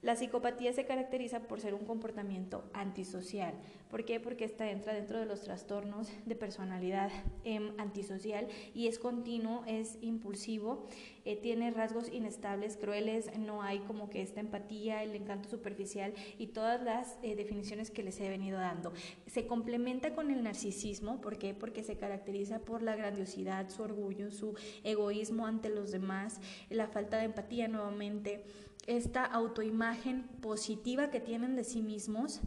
La 0.00 0.14
psicopatía 0.14 0.72
se 0.72 0.86
caracteriza 0.86 1.40
por 1.40 1.60
ser 1.60 1.74
un 1.74 1.84
comportamiento 1.84 2.62
antisocial. 2.72 3.54
¿Por 3.90 4.04
qué? 4.04 4.20
Porque 4.20 4.44
esta 4.44 4.70
entra 4.70 4.92
dentro 4.92 5.18
de 5.18 5.26
los 5.26 5.40
trastornos 5.40 6.08
de 6.24 6.36
personalidad 6.36 7.10
em, 7.42 7.72
antisocial 7.78 8.46
y 8.74 8.86
es 8.86 9.00
continuo, 9.00 9.64
es 9.66 9.98
impulsivo, 10.00 10.86
eh, 11.24 11.36
tiene 11.36 11.72
rasgos 11.72 12.12
inestables, 12.12 12.76
crueles, 12.76 13.36
no 13.38 13.62
hay 13.62 13.80
como 13.80 14.08
que 14.08 14.22
esta 14.22 14.38
empatía, 14.38 15.02
el 15.02 15.16
encanto 15.16 15.48
superficial 15.48 16.14
y 16.38 16.48
todas 16.48 16.80
las 16.82 17.18
eh, 17.22 17.34
definiciones 17.34 17.90
que 17.90 18.04
les 18.04 18.20
he 18.20 18.28
venido 18.28 18.58
dando. 18.58 18.92
Se 19.26 19.48
complementa 19.48 20.14
con 20.14 20.30
el 20.30 20.44
narcisismo, 20.44 21.20
¿por 21.20 21.38
qué? 21.38 21.54
Porque 21.54 21.82
se 21.82 21.96
caracteriza 21.96 22.60
por 22.60 22.82
la 22.82 22.94
grandiosidad, 22.94 23.68
su 23.68 23.82
orgullo, 23.82 24.30
su 24.30 24.54
egoísmo 24.84 25.46
ante 25.46 25.70
los 25.70 25.90
demás, 25.90 26.40
la 26.70 26.86
falta 26.86 27.16
de 27.18 27.24
empatía 27.24 27.66
nuevamente 27.66 28.44
esta 28.88 29.24
autoimagen 29.24 30.22
positiva 30.40 31.10
que 31.10 31.20
tienen 31.20 31.54
de 31.54 31.62
sí 31.62 31.82
mismos 31.82 32.40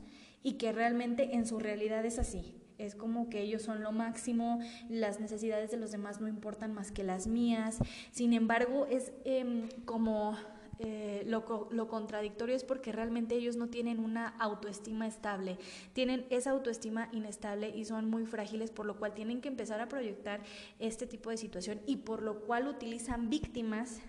y 0.43 0.53
que 0.53 0.71
realmente 0.71 1.36
en 1.36 1.45
su 1.45 1.60
realidad 1.60 2.05
es 2.05 2.19
así. 2.19 2.55
Es 2.79 2.95
como 2.95 3.29
que 3.29 3.41
ellos 3.41 3.62
son 3.62 3.83
lo 3.83 3.91
máximo, 3.91 4.60
las 4.89 5.19
necesidades 5.19 5.69
de 5.69 5.77
los 5.77 5.91
demás 5.91 6.19
no 6.19 6.27
importan 6.27 6.74
más 6.74 6.91
que 6.91 7.03
las 7.03 7.27
mías. 7.27 7.77
Sin 8.12 8.33
embargo, 8.33 8.88
es 8.89 9.13
em, 9.24 9.69
como 9.86 10.36
eh, 10.79 11.24
lo, 11.27 11.69
lo, 11.69 11.88
contradictorio 11.88 12.55
es 12.55 12.63
porque 12.63 12.91
realmente 12.91 13.36
ellos 13.36 13.55
no 13.55 13.67
tienen 13.67 14.00
una 14.00 14.29
autoestima 14.39 15.05
estable, 15.05 15.60
tienen 15.93 16.25
esa 16.31 16.50
autoestima 16.50 17.07
inestable 17.12 17.69
y 17.69 17.86
son 17.86 18.10
muy 18.10 18.25
frágiles, 18.25 18.71
por 18.71 18.88
lo 18.88 18.98
cual 18.98 19.13
tienen 19.13 19.41
que 19.41 19.50
empezar 19.50 19.79
a 19.79 19.88
proyectar 19.88 20.41
este 20.79 21.05
tipo 21.05 21.29
de 21.29 21.38
situación 21.38 21.81
y 21.86 21.98
por 21.98 22.24
lo 22.24 22.39
cual 22.39 22.67
utilizan 22.67 23.29
víctimas 23.29 24.01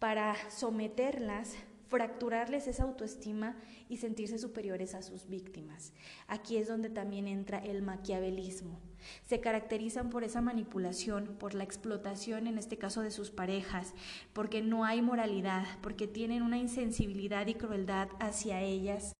para 0.00 0.34
someterlas 0.50 1.54
fracturarles 1.90 2.68
esa 2.68 2.84
autoestima 2.84 3.56
y 3.88 3.96
sentirse 3.98 4.38
superiores 4.38 4.94
a 4.94 5.02
sus 5.02 5.28
víctimas. 5.28 5.92
Aquí 6.28 6.56
es 6.56 6.68
donde 6.68 6.88
también 6.88 7.26
entra 7.26 7.58
el 7.58 7.82
maquiavelismo. 7.82 8.80
Se 9.26 9.40
caracterizan 9.40 10.08
por 10.08 10.22
esa 10.22 10.40
manipulación, 10.40 11.36
por 11.38 11.54
la 11.54 11.64
explotación, 11.64 12.46
en 12.46 12.58
este 12.58 12.78
caso 12.78 13.02
de 13.02 13.10
sus 13.10 13.30
parejas, 13.30 13.92
porque 14.32 14.62
no 14.62 14.84
hay 14.84 15.02
moralidad, 15.02 15.66
porque 15.82 16.06
tienen 16.06 16.42
una 16.42 16.58
insensibilidad 16.58 17.46
y 17.48 17.54
crueldad 17.54 18.08
hacia 18.20 18.62
ellas 18.62 19.12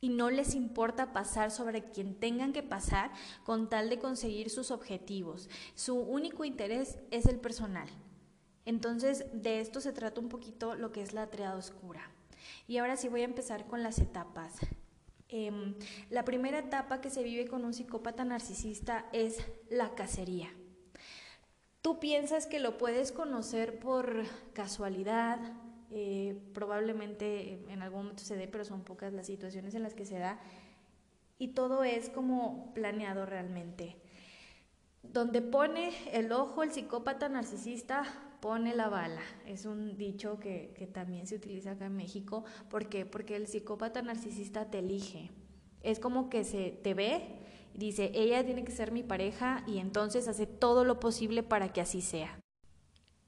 y 0.00 0.10
no 0.10 0.30
les 0.30 0.54
importa 0.54 1.12
pasar 1.12 1.50
sobre 1.50 1.90
quien 1.90 2.14
tengan 2.14 2.52
que 2.52 2.62
pasar 2.62 3.10
con 3.42 3.68
tal 3.68 3.88
de 3.88 3.98
conseguir 3.98 4.50
sus 4.50 4.70
objetivos. 4.70 5.48
Su 5.74 5.96
único 5.96 6.44
interés 6.44 6.98
es 7.10 7.26
el 7.26 7.40
personal. 7.40 7.88
Entonces, 8.68 9.24
de 9.32 9.60
esto 9.60 9.80
se 9.80 9.94
trata 9.94 10.20
un 10.20 10.28
poquito 10.28 10.74
lo 10.74 10.92
que 10.92 11.00
es 11.00 11.14
la 11.14 11.30
triada 11.30 11.56
oscura. 11.56 12.02
Y 12.66 12.76
ahora 12.76 12.98
sí 12.98 13.08
voy 13.08 13.22
a 13.22 13.24
empezar 13.24 13.66
con 13.66 13.82
las 13.82 13.98
etapas. 13.98 14.58
Em, 15.30 15.74
la 16.10 16.26
primera 16.26 16.58
etapa 16.58 17.00
que 17.00 17.08
se 17.08 17.22
vive 17.22 17.46
con 17.46 17.64
un 17.64 17.72
psicópata 17.72 18.26
narcisista 18.26 19.06
es 19.14 19.42
la 19.70 19.94
cacería. 19.94 20.50
Tú 21.80 21.98
piensas 21.98 22.46
que 22.46 22.60
lo 22.60 22.76
puedes 22.76 23.10
conocer 23.10 23.78
por 23.78 24.24
casualidad, 24.52 25.38
eh, 25.90 26.38
probablemente 26.52 27.64
en 27.72 27.80
algún 27.80 28.02
momento 28.02 28.22
se 28.22 28.36
dé, 28.36 28.48
pero 28.48 28.66
son 28.66 28.84
pocas 28.84 29.14
las 29.14 29.28
situaciones 29.28 29.74
en 29.74 29.82
las 29.82 29.94
que 29.94 30.04
se 30.04 30.18
da, 30.18 30.38
y 31.38 31.54
todo 31.54 31.84
es 31.84 32.10
como 32.10 32.74
planeado 32.74 33.24
realmente. 33.24 33.96
Donde 35.02 35.40
pone 35.40 35.94
el 36.12 36.32
ojo 36.32 36.62
el 36.62 36.70
psicópata 36.70 37.30
narcisista, 37.30 38.04
pone 38.40 38.74
la 38.74 38.88
bala. 38.88 39.20
Es 39.46 39.66
un 39.66 39.96
dicho 39.96 40.38
que, 40.38 40.72
que, 40.76 40.86
también 40.86 41.26
se 41.26 41.36
utiliza 41.36 41.72
acá 41.72 41.86
en 41.86 41.96
México. 41.96 42.44
¿Por 42.70 42.88
qué? 42.88 43.06
Porque 43.06 43.36
el 43.36 43.46
psicópata 43.46 44.02
narcisista 44.02 44.70
te 44.70 44.78
elige. 44.80 45.30
Es 45.82 46.00
como 46.00 46.28
que 46.28 46.44
se 46.44 46.70
te 46.82 46.94
ve, 46.94 47.38
dice, 47.74 48.10
ella 48.14 48.44
tiene 48.44 48.64
que 48.64 48.72
ser 48.72 48.92
mi 48.92 49.02
pareja 49.02 49.64
y 49.66 49.78
entonces 49.78 50.28
hace 50.28 50.46
todo 50.46 50.84
lo 50.84 51.00
posible 51.00 51.42
para 51.42 51.72
que 51.72 51.80
así 51.80 52.00
sea. 52.00 52.38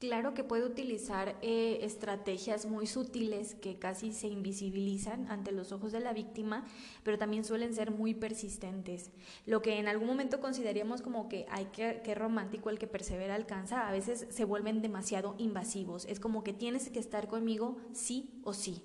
Claro 0.00 0.32
que 0.32 0.44
puede 0.44 0.64
utilizar 0.64 1.36
eh, 1.42 1.80
estrategias 1.82 2.64
muy 2.64 2.86
sutiles 2.86 3.54
que 3.54 3.78
casi 3.78 4.14
se 4.14 4.28
invisibilizan 4.28 5.30
ante 5.30 5.52
los 5.52 5.72
ojos 5.72 5.92
de 5.92 6.00
la 6.00 6.14
víctima, 6.14 6.64
pero 7.02 7.18
también 7.18 7.44
suelen 7.44 7.74
ser 7.74 7.90
muy 7.90 8.14
persistentes. 8.14 9.10
Lo 9.44 9.60
que 9.60 9.78
en 9.78 9.88
algún 9.88 10.08
momento 10.08 10.40
consideraríamos 10.40 11.02
como 11.02 11.28
que 11.28 11.44
hay 11.50 11.66
que, 11.66 12.00
que 12.02 12.14
romántico 12.14 12.70
el 12.70 12.78
que 12.78 12.86
persevera 12.86 13.34
alcanza, 13.34 13.86
a 13.86 13.92
veces 13.92 14.26
se 14.30 14.44
vuelven 14.46 14.80
demasiado 14.80 15.34
invasivos. 15.36 16.06
Es 16.06 16.18
como 16.18 16.42
que 16.44 16.54
tienes 16.54 16.88
que 16.88 16.98
estar 16.98 17.28
conmigo 17.28 17.76
sí 17.92 18.30
o 18.42 18.54
sí. 18.54 18.82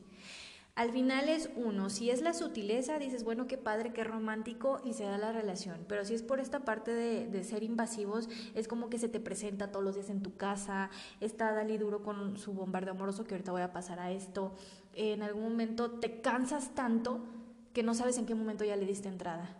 Al 0.75 0.91
final 0.91 1.29
es 1.29 1.49
uno, 1.55 1.89
si 1.89 2.09
es 2.09 2.21
la 2.21 2.33
sutileza, 2.33 2.99
dices, 2.99 3.23
bueno, 3.23 3.47
qué 3.47 3.57
padre, 3.57 3.93
qué 3.93 4.03
romántico 4.03 4.81
y 4.83 4.91
se 4.91 5.05
da 5.05 5.17
la 5.17 5.31
relación, 5.31 5.85
pero 5.87 6.03
si 6.03 6.13
es 6.13 6.21
por 6.21 6.41
esta 6.41 6.65
parte 6.65 6.93
de, 6.93 7.43
ser 7.45 7.63
invasivos, 7.63 8.27
es 8.55 8.67
como 8.67 8.89
que 8.89 8.99
se 8.99 9.07
te 9.07 9.21
presenta 9.21 9.71
todos 9.71 9.85
los 9.85 9.95
días 9.95 10.09
en 10.09 10.21
tu 10.21 10.35
casa, 10.35 10.89
está 11.21 11.53
Dali 11.53 11.77
duro 11.77 12.03
con 12.03 12.37
su 12.37 12.51
bombardeo 12.51 12.93
amoroso, 12.93 13.23
que 13.23 13.35
ahorita 13.35 13.53
voy 13.53 13.61
a 13.61 13.71
pasar 13.71 14.01
a 14.01 14.11
esto, 14.11 14.53
en 14.93 15.23
algún 15.23 15.43
momento 15.43 15.91
te 15.91 16.19
cansas 16.19 16.75
tanto 16.75 17.23
que 17.71 17.81
no 17.81 17.93
sabes 17.93 18.17
en 18.17 18.25
qué 18.25 18.35
momento 18.35 18.65
ya 18.65 18.75
le 18.75 18.85
diste 18.85 19.07
entrada. 19.07 19.55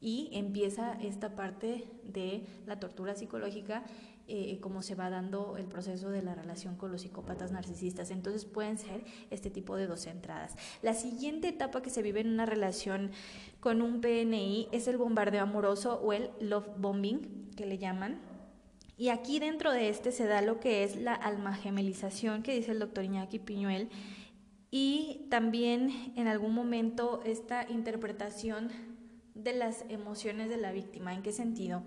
Y 0.00 0.28
empieza 0.32 0.92
esta 1.00 1.34
parte 1.34 1.90
de 2.04 2.46
la 2.66 2.78
tortura 2.78 3.14
psicológica 3.14 3.84
eh, 4.28 4.58
cómo 4.60 4.82
se 4.82 4.94
va 4.94 5.08
dando 5.08 5.56
el 5.56 5.64
proceso 5.64 6.10
de 6.10 6.20
la 6.20 6.34
relación 6.34 6.76
con 6.76 6.92
los 6.92 7.00
psicópatas 7.00 7.50
narcisistas. 7.50 8.10
Entonces 8.10 8.44
pueden 8.44 8.76
ser 8.76 9.02
este 9.30 9.48
tipo 9.48 9.76
de 9.76 9.86
dos 9.86 10.06
entradas. 10.06 10.54
La 10.82 10.92
siguiente 10.92 11.48
etapa 11.48 11.80
que 11.80 11.88
se 11.88 12.02
vive 12.02 12.20
en 12.20 12.28
una 12.28 12.44
relación 12.44 13.10
con 13.60 13.80
un 13.80 14.02
PNI 14.02 14.68
es 14.70 14.86
el 14.86 14.98
bombardeo 14.98 15.42
amoroso 15.42 16.00
o 16.02 16.12
el 16.12 16.30
love 16.40 16.68
bombing, 16.76 17.50
que 17.56 17.64
le 17.64 17.78
llaman. 17.78 18.20
Y 18.98 19.08
aquí 19.08 19.38
dentro 19.38 19.72
de 19.72 19.88
este 19.88 20.12
se 20.12 20.26
da 20.26 20.42
lo 20.42 20.60
que 20.60 20.84
es 20.84 20.96
la 20.96 21.14
alma 21.14 21.54
gemelización, 21.54 22.42
que 22.42 22.54
dice 22.54 22.72
el 22.72 22.80
doctor 22.80 23.04
Iñaki 23.04 23.38
Piñuel, 23.38 23.88
y 24.70 25.26
también 25.30 26.12
en 26.16 26.26
algún 26.26 26.52
momento 26.52 27.22
esta 27.24 27.66
interpretación 27.70 28.70
de 29.34 29.54
las 29.54 29.84
emociones 29.88 30.50
de 30.50 30.58
la 30.58 30.72
víctima. 30.72 31.14
¿En 31.14 31.22
qué 31.22 31.32
sentido? 31.32 31.82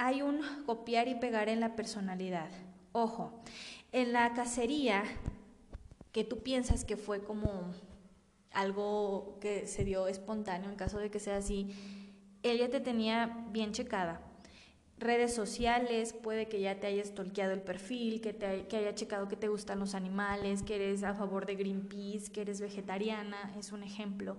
Hay 0.00 0.22
un 0.22 0.40
copiar 0.64 1.08
y 1.08 1.14
pegar 1.14 1.50
en 1.50 1.60
la 1.60 1.76
personalidad. 1.76 2.48
Ojo, 2.92 3.42
en 3.92 4.14
la 4.14 4.32
cacería, 4.32 5.04
que 6.10 6.24
tú 6.24 6.38
piensas 6.38 6.86
que 6.86 6.96
fue 6.96 7.22
como 7.22 7.74
algo 8.50 9.36
que 9.42 9.66
se 9.66 9.84
dio 9.84 10.08
espontáneo, 10.08 10.70
en 10.70 10.76
caso 10.76 10.98
de 10.98 11.10
que 11.10 11.20
sea 11.20 11.36
así, 11.36 11.76
él 12.42 12.58
ya 12.58 12.70
te 12.70 12.80
tenía 12.80 13.44
bien 13.50 13.72
checada. 13.72 14.22
Redes 14.96 15.34
sociales, 15.34 16.14
puede 16.14 16.48
que 16.48 16.62
ya 16.62 16.80
te 16.80 16.86
haya 16.86 17.04
stalkeado 17.04 17.52
el 17.52 17.60
perfil, 17.60 18.22
que, 18.22 18.32
te, 18.32 18.66
que 18.68 18.78
haya 18.78 18.94
checado 18.94 19.28
que 19.28 19.36
te 19.36 19.48
gustan 19.48 19.78
los 19.78 19.94
animales, 19.94 20.62
que 20.62 20.76
eres 20.76 21.04
a 21.04 21.12
favor 21.12 21.44
de 21.44 21.56
Greenpeace, 21.56 22.32
que 22.32 22.40
eres 22.40 22.62
vegetariana, 22.62 23.54
es 23.58 23.70
un 23.70 23.82
ejemplo 23.82 24.38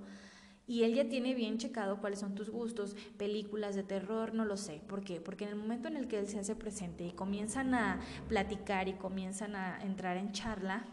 y 0.72 0.86
él 0.86 0.96
ya 0.96 1.10
tiene 1.10 1.36
bien 1.36 1.58
checado 1.58 2.00
cuáles 2.00 2.20
son 2.20 2.34
tus 2.34 2.50
gustos, 2.50 2.96
películas 3.18 3.76
de 3.76 3.84
terror, 3.84 4.34
no 4.34 4.46
lo 4.46 4.56
sé. 4.56 4.82
¿Por 4.88 5.04
qué? 5.04 5.20
Porque 5.20 5.44
en 5.44 5.50
el 5.50 5.58
momento 5.58 5.90
en 5.90 5.98
el 5.98 6.08
que 6.08 6.18
él 6.18 6.30
se 6.30 6.40
hace 6.40 6.56
presente 6.56 7.06
y 7.06 7.12
comienzan 7.12 7.74
a 7.74 8.00
platicar 8.30 8.88
y 8.88 8.94
comienzan 8.94 9.58
a 9.58 9.84
entrar 9.84 10.16
en 10.16 10.32
charla, 10.32 10.86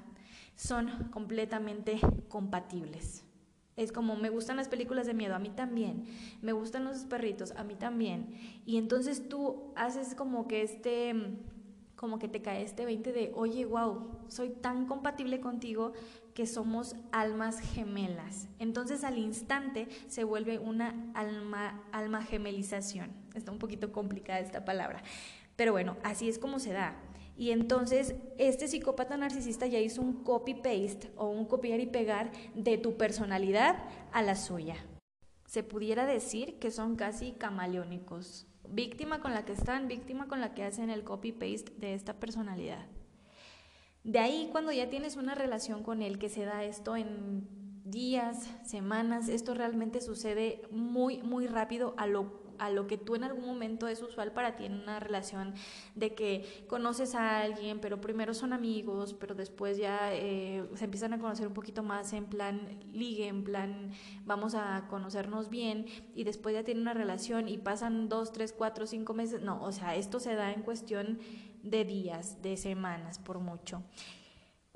son 0.57 0.89
completamente 1.13 2.01
compatibles. 2.29 3.23
Es 3.77 3.93
como, 3.93 4.17
me 4.17 4.31
gustan 4.31 4.57
las 4.57 4.67
películas 4.67 5.07
de 5.07 5.15
miedo, 5.15 5.37
a 5.37 5.39
mí 5.39 5.51
también. 5.51 6.07
Me 6.43 6.51
gustan 6.51 6.85
los 6.85 7.05
perritos, 7.05 7.53
a 7.53 7.63
mí 7.63 7.77
también. 7.77 8.35
Y 8.67 8.79
entonces 8.79 9.29
tú 9.29 9.73
haces 9.77 10.17
como 10.17 10.49
que 10.49 10.63
este, 10.63 11.15
como 11.99 12.21
que 12.21 12.29
te 12.29 12.41
cae 12.41 12.63
este 12.63 12.85
20 12.85 13.13
de, 13.13 13.33
oye, 13.35 13.65
wow, 13.65 14.07
soy 14.29 14.51
tan 14.51 14.87
compatible 14.87 15.41
contigo 15.41 15.93
que 16.33 16.47
somos 16.47 16.95
almas 17.11 17.59
gemelas. 17.59 18.49
Entonces 18.61 19.03
al 19.03 19.19
instante 19.19 19.89
se 20.07 20.23
vuelve 20.23 20.61
una 20.61 21.11
alma, 21.15 21.83
alma 21.91 22.23
gemelización. 22.23 23.11
Está 23.35 23.51
un 23.51 23.59
poquito 23.59 23.91
complicada 23.91 24.39
esta 24.39 24.65
palabra. 24.65 25.03
Pero 25.57 25.73
bueno, 25.73 25.97
así 26.05 26.29
es 26.29 26.39
como 26.39 26.61
se 26.61 26.73
da. 26.73 26.95
Y 27.37 27.51
entonces 27.51 28.15
este 28.39 28.69
psicópata 28.69 29.17
narcisista 29.17 29.67
ya 29.67 29.81
hizo 29.81 30.01
un 30.01 30.23
copy-paste 30.23 31.11
o 31.17 31.27
un 31.27 31.47
copiar 31.47 31.81
y 31.81 31.87
pegar 31.87 32.31
de 32.55 32.79
tu 32.79 32.97
personalidad 32.97 33.77
a 34.13 34.23
la 34.23 34.37
suya. 34.37 34.77
Se 35.47 35.65
pudiera 35.65 36.07
decir 36.07 36.61
que 36.61 36.71
son 36.71 36.95
casi 36.95 37.33
camaleónicos. 37.33 38.47
Víctima 38.71 39.21
con 39.21 39.33
la 39.33 39.45
que 39.45 39.53
están, 39.53 39.89
víctima 39.89 40.29
con 40.29 40.41
la 40.41 40.55
que 40.55 40.65
hacen 40.65 40.91
el 40.91 41.05
copy-paste 41.05 41.73
de 41.79 41.95
esta 41.95 42.21
personalidad. 42.21 42.87
De 44.05 44.19
ahí 44.19 44.49
cuando 44.53 44.73
ya 44.73 44.89
tienes 44.89 45.17
una 45.17 45.35
relación 45.35 45.83
con 45.83 46.03
él 46.03 46.19
que 46.19 46.29
se 46.29 46.45
da 46.45 46.65
esto 46.65 46.97
en 46.97 47.49
días, 47.85 48.49
semanas, 48.65 49.29
esto 49.29 49.55
realmente 49.55 50.01
sucede 50.01 50.63
muy, 50.71 51.23
muy 51.23 51.47
rápido 51.47 51.95
a 51.97 52.07
lo, 52.07 52.48
a 52.59 52.71
lo 52.71 52.87
que 52.87 52.99
tú 52.99 53.15
en 53.15 53.25
algún 53.25 53.47
momento 53.47 53.89
es 53.89 54.03
usual 54.03 54.33
para 54.33 54.57
ti 54.57 54.65
en 54.65 54.75
una 54.75 55.01
relación 55.01 55.55
de 55.95 56.15
que 56.15 56.65
conoces 56.69 57.15
a 57.15 57.41
alguien, 57.41 57.81
pero 57.81 58.01
primero 58.01 58.35
son 58.35 58.53
amigos, 58.53 59.15
pero 59.15 59.35
después 59.35 59.79
ya 59.79 60.13
eh, 60.13 60.69
se 60.75 60.85
empiezan 60.85 61.13
a 61.13 61.19
conocer 61.19 61.47
un 61.47 61.55
poquito 61.55 61.83
más 61.83 62.13
en 62.13 62.27
plan 62.27 62.81
ligue, 62.93 63.29
en 63.29 63.45
plan 63.45 63.93
vamos 64.25 64.55
a 64.55 64.87
conocernos 64.89 65.51
bien 65.51 65.87
y 66.15 66.25
después 66.25 66.55
ya 66.55 66.65
tienen 66.65 66.83
una 66.83 66.95
relación 66.95 67.49
y 67.49 67.59
pasan 67.59 68.09
dos, 68.09 68.33
tres, 68.33 68.53
cuatro, 68.53 68.87
cinco 68.87 69.15
meses. 69.15 69.41
No, 69.41 69.63
o 69.63 69.73
sea, 69.73 69.97
esto 69.97 70.21
se 70.21 70.35
da 70.35 70.53
en 70.53 70.63
cuestión 70.63 71.19
de 71.63 71.85
días, 71.85 72.41
de 72.43 72.57
semanas, 72.57 73.19
por 73.19 73.39
mucho. 73.39 73.83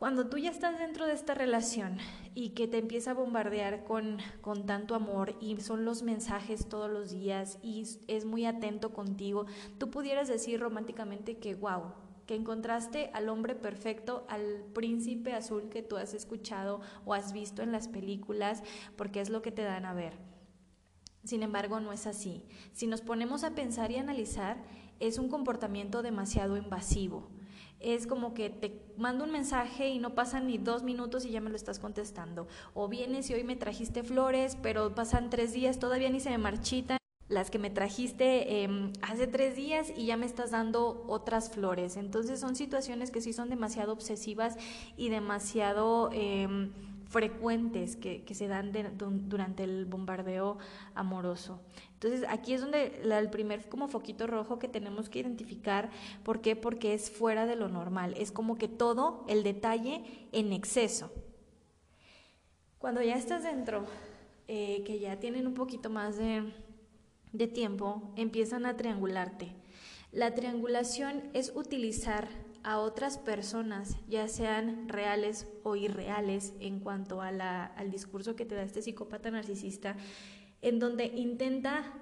Cuando 0.03 0.27
tú 0.27 0.37
ya 0.37 0.51
estás 0.51 0.81
dentro 0.81 1.07
de 1.07 1.13
esta 1.13 1.33
relación 1.33 1.97
y 2.35 2.49
que 2.55 2.67
te 2.67 2.79
empieza 2.79 3.13
a 3.13 3.15
bombardear 3.15 3.85
con, 3.85 4.19
con 4.41 4.67
tanto 4.67 4.97
amor 4.97 5.37
y 5.41 5.61
son 5.61 5.85
los 5.85 6.03
mensajes 6.03 6.69
todos 6.69 6.91
los 6.91 7.13
días 7.13 7.61
y 7.63 7.85
es 8.09 8.25
muy 8.25 8.45
atento 8.45 8.93
contigo, 8.93 9.47
tú 9.79 9.91
pudieras 9.91 10.27
decir 10.27 10.59
románticamente 10.59 11.37
que, 11.37 11.55
wow, 11.55 11.93
que 12.27 12.35
encontraste 12.35 13.13
al 13.15 13.29
hombre 13.29 13.55
perfecto, 13.55 14.27
al 14.29 14.65
príncipe 14.75 15.35
azul 15.35 15.69
que 15.69 15.85
tú 15.85 15.97
has 15.97 16.15
escuchado 16.15 16.81
o 17.05 17.15
has 17.15 17.33
visto 17.33 17.63
en 17.63 17.71
las 17.71 17.87
películas, 17.87 18.65
porque 18.97 19.21
es 19.21 19.31
lo 19.31 19.41
que 19.41 19.53
te 19.53 19.63
dan 19.63 19.85
a 19.85 19.95
ver. 19.95 20.19
Sin 21.23 21.45
embargo, 21.45 21.79
no 21.79 21.93
es 21.93 22.09
así. 22.09 22.45
Si 22.73 22.89
nos 22.89 23.03
ponemos 23.03 23.45
a 23.45 23.55
pensar 23.55 23.93
y 23.93 23.99
analizar, 23.99 24.65
es 24.99 25.19
un 25.19 25.29
comportamiento 25.29 26.03
demasiado 26.03 26.57
invasivo. 26.57 27.31
Es 27.83 28.07
como 28.07 28.35
que 28.35 28.51
te 28.51 28.81
mando 28.97 29.25
un 29.25 29.33
mensaje 29.33 29.89
y 29.89 29.99
no 29.99 30.15
pasan 30.15 30.47
ni 30.47 30.59
dos 30.59 30.83
minutos 30.83 31.25
y 31.25 31.31
ya 31.31 31.41
me 31.41 31.51
lo 31.51 31.57
estás 31.57 31.79
contestando. 31.79 32.47
O 32.75 32.89
vienes 32.89 33.29
y 33.31 33.35
hoy 33.35 33.45
me 33.45 33.57
trajiste 33.57 34.03
flores, 34.03 34.57
pero 34.63 34.95
pasan 34.95 35.31
tres 35.31 35.53
días, 35.53 35.79
todavía 35.79 36.11
ni 36.11 36.21
se 36.21 36.31
me 36.31 36.39
marchitan 36.39 36.99
las 37.29 37.51
que 37.51 37.59
me 37.59 37.71
trajiste 37.71 38.63
em, 38.63 38.93
hace 39.01 39.27
tres 39.27 39.57
días 39.57 39.93
y 39.97 40.07
ya 40.07 40.17
me 40.17 40.27
estás 40.27 40.51
dando 40.51 41.05
otras 41.09 41.51
flores. 41.51 41.97
Entonces 41.97 42.39
son 42.39 42.55
situaciones 42.55 43.11
que 43.11 43.21
sí 43.21 43.33
son 43.33 43.49
demasiado 43.49 43.93
obsesivas 43.93 44.57
y 44.97 45.09
demasiado 45.09 46.11
em, 46.13 46.71
frecuentes 47.13 47.95
que, 47.95 48.25
se 48.33 48.49
dan 48.49 48.73
durante 49.29 49.65
el 49.65 49.85
bombardeo 49.85 50.57
amoroso. 50.95 51.61
Entonces 51.93 52.25
aquí 52.27 52.55
es 52.55 52.63
donde 52.63 53.03
el 53.05 53.31
primer 53.31 53.69
como 53.69 53.87
foquito 53.87 54.27
rojo 54.27 54.59
que 54.59 54.67
tenemos 54.67 55.11
que 55.11 55.21
identificar, 55.21 55.91
¿por 56.25 56.41
qué? 56.41 56.57
Porque 56.57 56.95
es 56.95 57.11
fuera 57.11 57.45
de 57.45 57.55
lo 57.55 57.69
normal, 57.69 58.15
es 58.17 58.33
como 58.33 58.57
que 58.57 58.67
todo 58.67 59.25
el 59.29 59.43
detalle 59.43 60.03
en 60.33 60.55
exceso. 60.55 61.13
Cuando 62.79 63.03
ya 63.03 63.17
estás 63.17 63.45
dentro, 63.45 63.85
eh, 64.49 64.83
que 64.85 64.99
ya 64.99 65.21
tienen 65.21 65.47
un 65.47 65.55
poquito 65.55 65.91
más 65.91 66.17
de, 66.17 66.51
de 67.33 67.47
tiempo, 67.47 68.11
empiezan 68.17 68.65
a 68.65 68.77
triangularte. 68.77 69.53
La 70.13 70.35
triangulación 70.35 71.23
es 71.35 71.53
utilizar 71.55 72.29
a 72.65 72.79
otras 72.79 73.19
personas, 73.19 73.97
ya 74.09 74.29
sean 74.29 74.89
reales 74.89 75.47
o 75.63 75.77
irreales, 75.77 76.55
en 76.61 76.81
cuanto 76.81 77.21
al 77.21 77.91
discurso 77.91 78.37
que 78.37 78.45
te 78.45 78.55
da 78.55 78.63
este 78.63 78.83
psicópata 78.83 79.31
narcisista, 79.31 79.97
en 80.61 80.79
donde 80.79 81.07
intenta 81.07 81.93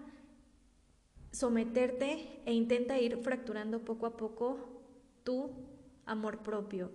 someterte 1.33 2.43
e 2.45 2.53
intenta 2.53 2.99
ir 2.99 3.17
fracturando 3.19 3.85
poco 3.85 4.07
a 4.07 4.17
poco 4.17 4.59
tu 5.25 5.51
amor 6.05 6.43
propio. 6.43 6.91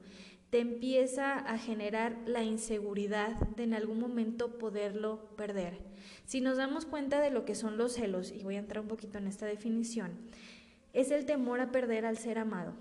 Te 0.50 0.60
empieza 0.60 1.34
a 1.38 1.58
generar 1.58 2.18
la 2.26 2.44
inseguridad 2.44 3.36
de 3.56 3.64
en 3.64 3.74
algún 3.74 4.00
momento 4.00 4.58
poderlo 4.58 5.36
perder. 5.36 5.80
Si 6.26 6.40
nos 6.40 6.58
damos 6.58 6.86
cuenta 6.86 7.20
de 7.20 7.32
lo 7.32 7.46
que 7.46 7.56
son 7.56 7.78
los 7.78 7.94
celos, 7.94 8.32
y 8.32 8.44
voy 8.44 8.56
a 8.56 8.60
entrar 8.60 8.82
un 8.82 8.88
poquito 8.88 9.18
en 9.18 9.28
esta 9.28 9.46
definición, 9.46 10.12
es 10.94 11.12
el 11.12 11.26
temor 11.26 11.60
a 11.60 11.72
perder 11.72 12.06
al 12.06 12.18
ser 12.18 12.38
amado. 12.38 12.74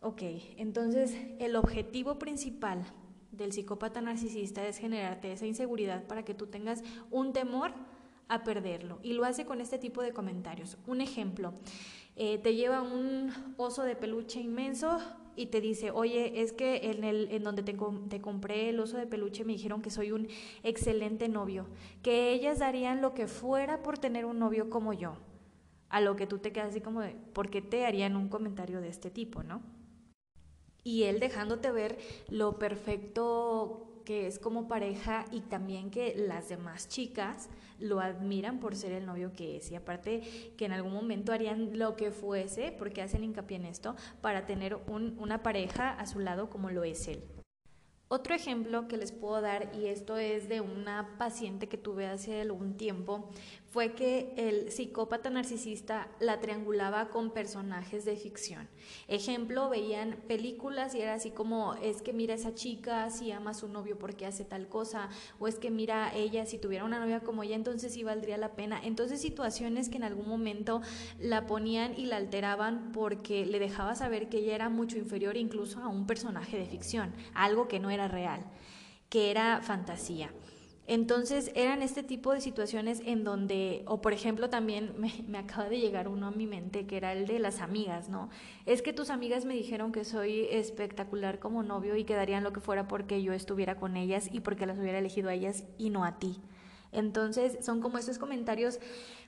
Ok, 0.00 0.22
entonces 0.56 1.16
el 1.38 1.56
objetivo 1.56 2.18
principal 2.18 2.84
del 3.32 3.52
psicópata 3.52 4.00
narcisista 4.00 4.66
es 4.66 4.78
generarte 4.78 5.32
esa 5.32 5.46
inseguridad 5.46 6.04
para 6.04 6.24
que 6.24 6.34
tú 6.34 6.46
tengas 6.46 6.82
un 7.10 7.32
temor 7.32 7.72
a 8.28 8.44
perderlo. 8.44 8.98
Y 9.02 9.12
lo 9.12 9.24
hace 9.24 9.44
con 9.44 9.60
este 9.60 9.78
tipo 9.78 10.02
de 10.02 10.12
comentarios. 10.12 10.78
Un 10.86 11.00
ejemplo, 11.00 11.54
eh, 12.16 12.38
te 12.38 12.54
lleva 12.54 12.82
un 12.82 13.32
oso 13.56 13.82
de 13.82 13.96
peluche 13.96 14.40
inmenso 14.40 14.98
y 15.36 15.46
te 15.46 15.60
dice, 15.60 15.90
oye, 15.90 16.40
es 16.40 16.52
que 16.52 16.90
en, 16.90 17.04
el, 17.04 17.28
en 17.30 17.42
donde 17.42 17.62
te, 17.62 17.76
te, 18.08 18.20
compré 18.20 18.70
el 18.70 18.80
oso 18.80 18.96
de 18.96 19.06
peluche 19.06 19.44
me 19.44 19.52
dijeron 19.52 19.82
que 19.82 19.90
soy 19.90 20.12
un 20.12 20.28
excelente 20.62 21.28
novio, 21.28 21.66
que 22.02 22.32
ellas 22.32 22.58
darían 22.58 23.02
lo 23.02 23.12
que 23.12 23.26
fuera 23.26 23.82
por 23.82 23.98
tener 23.98 24.24
un 24.24 24.38
novio 24.38 24.70
como 24.70 24.92
yo. 24.92 25.16
A 25.88 26.00
lo 26.00 26.16
que 26.16 26.26
tú 26.26 26.38
te 26.38 26.52
quedas 26.52 26.70
así 26.70 26.80
como 26.80 27.00
de, 27.00 27.14
¿por 27.32 27.50
qué 27.50 27.62
te 27.62 27.86
harían 27.86 28.16
un 28.16 28.28
comentario 28.28 28.80
de 28.80 28.88
este 28.88 29.10
tipo, 29.10 29.42
no? 29.42 29.60
Y 30.86 31.02
él 31.02 31.18
dejándote 31.18 31.72
ver 31.72 31.98
lo 32.28 32.60
perfecto 32.60 34.04
que 34.04 34.28
es 34.28 34.38
como 34.38 34.68
pareja 34.68 35.24
y 35.32 35.40
también 35.40 35.90
que 35.90 36.14
las 36.14 36.48
demás 36.48 36.88
chicas 36.88 37.48
lo 37.80 37.98
admiran 37.98 38.60
por 38.60 38.76
ser 38.76 38.92
el 38.92 39.04
novio 39.04 39.32
que 39.32 39.56
es 39.56 39.72
y 39.72 39.74
aparte 39.74 40.54
que 40.56 40.64
en 40.64 40.70
algún 40.70 40.92
momento 40.92 41.32
harían 41.32 41.76
lo 41.76 41.96
que 41.96 42.12
fuese, 42.12 42.70
porque 42.70 43.02
hacen 43.02 43.24
hincapié 43.24 43.56
en 43.56 43.64
esto, 43.64 43.96
para 44.20 44.46
tener 44.46 44.78
una 44.86 45.42
pareja 45.42 45.90
a 45.90 46.06
su 46.06 46.20
lado 46.20 46.50
como 46.50 46.70
lo 46.70 46.84
es 46.84 47.08
él. 47.08 47.24
Otro 48.08 48.36
ejemplo 48.36 48.86
que 48.86 48.96
les 48.96 49.10
puedo 49.10 49.40
dar, 49.40 49.72
y 49.74 49.86
esto 49.86 50.16
es 50.16 50.48
de 50.48 50.60
una 50.60 51.16
paciente 51.18 51.68
que 51.68 51.76
tuve 51.76 52.06
hace 52.06 52.42
algún 52.42 52.76
tiempo, 52.76 53.28
fue 53.68 53.92
que 53.94 54.32
el 54.36 54.70
psicópata 54.70 55.28
narcisista 55.28 56.08
la 56.20 56.40
triangulaba 56.40 57.08
con 57.08 57.30
personajes 57.30 58.04
de 58.04 58.16
ficción. 58.16 58.68
Ejemplo, 59.08 59.68
veían 59.68 60.16
películas 60.28 60.94
y 60.94 61.00
era 61.00 61.14
así 61.14 61.30
como, 61.30 61.74
es 61.74 62.00
que 62.00 62.12
mira 62.12 62.34
esa 62.34 62.54
chica 62.54 63.10
si 63.10 63.32
ama 63.32 63.50
a 63.50 63.54
su 63.54 63.68
novio 63.68 63.98
porque 63.98 64.24
hace 64.24 64.44
tal 64.44 64.68
cosa, 64.68 65.08
o 65.38 65.48
es 65.48 65.56
que 65.56 65.70
mira 65.70 66.14
ella 66.14 66.46
si 66.46 66.58
tuviera 66.58 66.84
una 66.84 67.00
novia 67.00 67.20
como 67.20 67.42
ella, 67.42 67.56
entonces 67.56 67.92
sí 67.92 68.04
valdría 68.04 68.38
la 68.38 68.52
pena. 68.52 68.80
Entonces 68.82 69.20
situaciones 69.20 69.88
que 69.88 69.96
en 69.96 70.04
algún 70.04 70.28
momento 70.28 70.80
la 71.18 71.46
ponían 71.46 71.98
y 71.98 72.06
la 72.06 72.16
alteraban 72.16 72.92
porque 72.92 73.46
le 73.46 73.58
dejaba 73.58 73.94
saber 73.94 74.28
que 74.28 74.38
ella 74.38 74.54
era 74.54 74.68
mucho 74.68 74.96
inferior 74.96 75.36
incluso 75.36 75.80
a 75.80 75.88
un 75.88 76.06
personaje 76.06 76.56
de 76.56 76.66
ficción, 76.66 77.12
algo 77.34 77.68
que 77.68 77.80
no 77.80 77.90
era 77.90 78.08
real, 78.08 78.44
que 79.10 79.30
era 79.30 79.60
fantasía. 79.62 80.30
Entonces 80.88 81.50
eran 81.56 81.82
este 81.82 82.04
tipo 82.04 82.32
de 82.32 82.40
situaciones 82.40 83.02
en 83.04 83.24
donde, 83.24 83.82
o 83.86 84.00
por 84.00 84.12
ejemplo 84.12 84.48
también 84.48 84.94
me, 84.98 85.38
acaba 85.38 85.68
de 85.68 85.80
llegar 85.80 86.06
uno 86.06 86.28
a 86.28 86.30
mi 86.30 86.46
mente 86.46 86.86
que 86.86 86.96
era 86.96 87.12
el 87.12 87.26
de 87.26 87.40
las 87.40 87.60
amigas, 87.60 88.08
¿no? 88.08 88.30
Es 88.66 88.82
que 88.82 88.92
tus 88.92 89.10
amigas 89.10 89.44
me 89.44 89.54
dijeron 89.54 89.90
que 89.90 90.04
soy 90.04 90.46
espectacular 90.50 91.40
como 91.40 91.64
novio 91.64 91.96
y 91.96 92.04
que 92.04 92.14
darían 92.14 92.44
lo 92.44 92.52
que 92.52 92.60
fuera 92.60 92.86
porque 92.86 93.22
yo 93.22 93.32
estuviera 93.32 93.76
con 93.76 93.96
ellas 93.96 94.28
y 94.32 94.40
porque 94.40 94.66
las 94.66 94.78
hubiera 94.78 94.98
elegido 94.98 95.28
a 95.28 95.34
ellas 95.34 95.64
y 95.76 95.90
no 95.90 96.04
a 96.04 96.18
ti. 96.20 96.40
Entonces 96.92 97.64
son 97.64 97.80
como 97.80 97.98
esos 97.98 98.18
comentarios 98.18 98.78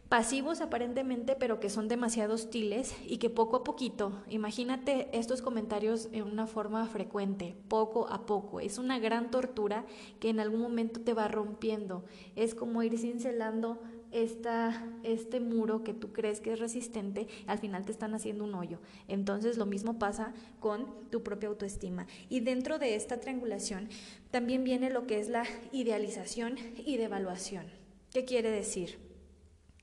pasivos 0.09 0.63
aparentemente, 0.63 1.37
pero 1.37 1.61
que 1.61 1.69
son 1.69 1.87
demasiado 1.87 2.35
hostiles 2.35 2.95
y 3.07 3.19
que 3.19 3.29
poco 3.29 3.57
a 3.57 3.65
poquito, 3.65 4.23
imagínate 4.29 5.09
estos 5.13 5.43
comentarios 5.43 6.09
en 6.13 6.23
una 6.23 6.47
forma 6.47 6.87
frecuente, 6.87 7.57
poco 7.69 8.09
a 8.09 8.25
poco, 8.25 8.61
es 8.61 8.79
una 8.79 8.99
gran 8.99 9.31
tortura 9.31 9.85
que 10.19 10.31
en 10.31 10.41
algún 10.41 10.63
momento 10.63 11.01
te 11.01 11.13
va 11.13 11.29
rompiendo, 11.29 12.05
es 12.37 12.55
como 12.55 12.83
ir 12.83 12.99
cincelando 12.99 13.83
esta, 14.11 14.87
este 15.03 15.41
muro 15.41 15.85
que 15.85 15.93
tú 15.93 16.13
crees 16.15 16.41
que 16.41 16.55
es 16.55 16.59
resistente, 16.59 17.29
al 17.47 17.59
final 17.59 17.85
te 17.85 17.93
están 17.93 18.15
haciendo 18.15 18.45
un 18.45 18.55
hoyo. 18.55 18.79
Entonces 19.07 19.59
lo 19.59 19.67
mismo 19.67 19.99
pasa 19.99 20.33
con 20.61 20.87
tu 21.11 21.23
propia 21.23 21.51
autoestima. 21.51 22.07
Y 22.31 22.41
dentro 22.41 22.79
de 22.79 22.95
esta 22.95 23.21
triangulación 23.21 23.91
también 24.31 24.65
viene 24.65 24.89
lo 24.89 25.07
que 25.07 25.21
es 25.21 25.29
la 25.29 25.45
idealización 25.73 26.57
y 26.87 26.97
devaluación. 26.97 27.67
¿Qué 28.11 28.25
quiere 28.25 28.51
decir? 28.51 29.08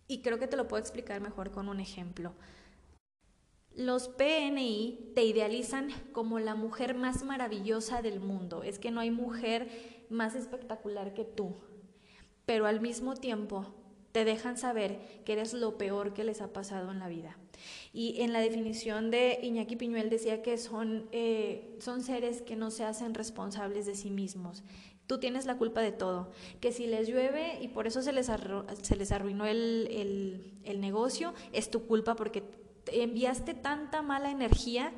Y 0.07 0.21
creo 0.21 0.39
que 0.39 0.47
te 0.47 0.57
lo 0.57 0.67
puedo 0.67 0.81
explicar 0.81 1.21
mejor 1.21 1.51
con 1.51 1.69
un 1.69 1.79
ejemplo. 1.79 2.33
Los 3.75 4.07
PNI 4.07 5.11
te 5.15 5.25
idealizan 5.25 5.89
como 6.13 6.39
la 6.39 6.55
mujer 6.55 6.95
más 6.95 7.23
maravillosa 7.23 8.01
del 8.01 8.19
mundo. 8.19 8.63
Es 8.63 8.79
que 8.79 8.91
no 8.91 9.01
hay 9.01 9.11
mujer 9.11 9.67
más 10.09 10.35
espectacular 10.35 11.13
que 11.13 11.25
tú. 11.25 11.55
Pero 12.45 12.67
al 12.67 12.79
mismo 12.79 13.15
tiempo 13.15 13.65
te 14.11 14.23
dejan 14.23 14.57
saber 14.57 14.99
que 15.25 15.33
eres 15.33 15.53
lo 15.53 15.77
peor 15.77 16.13
que 16.13 16.23
les 16.23 16.39
ha 16.39 16.53
pasado 16.53 16.89
en 16.91 16.99
la 16.99 17.09
vida. 17.09 17.37
Y 17.91 18.21
en 18.21 18.31
la 18.31 18.39
definición 18.39 19.11
de 19.11 19.39
Iñaki 19.41 19.75
Piñuel 19.75 20.09
decía 20.09 20.41
que 20.41 20.57
son, 20.57 21.09
eh, 21.11 21.75
son 21.79 22.01
seres 22.01 22.41
que 22.41 22.55
no 22.55 22.71
se 22.71 22.85
hacen 22.85 23.13
responsables 23.13 23.85
de 23.85 23.95
sí 23.95 24.11
mismos, 24.11 24.63
Tú 25.07 25.19
tienes 25.19 25.45
la 25.45 25.57
culpa 25.57 25.81
de 25.81 25.91
todo. 25.91 26.31
Que 26.59 26.71
si 26.71 26.87
les 26.87 27.07
llueve 27.07 27.59
y 27.61 27.67
por 27.67 27.87
eso 27.87 28.01
se 28.01 28.11
les, 28.11 28.31
se 28.81 28.95
les 28.95 29.11
arruinó 29.11 29.45
el, 29.45 30.51
el 30.63 30.81
negocio, 30.81 31.33
es 31.53 31.69
tu 31.69 31.85
culpa 31.85 32.15
porque 32.15 32.43
enviaste 32.91 33.53
tanta 33.53 34.01
mala 34.01 34.31
energía 34.31 34.91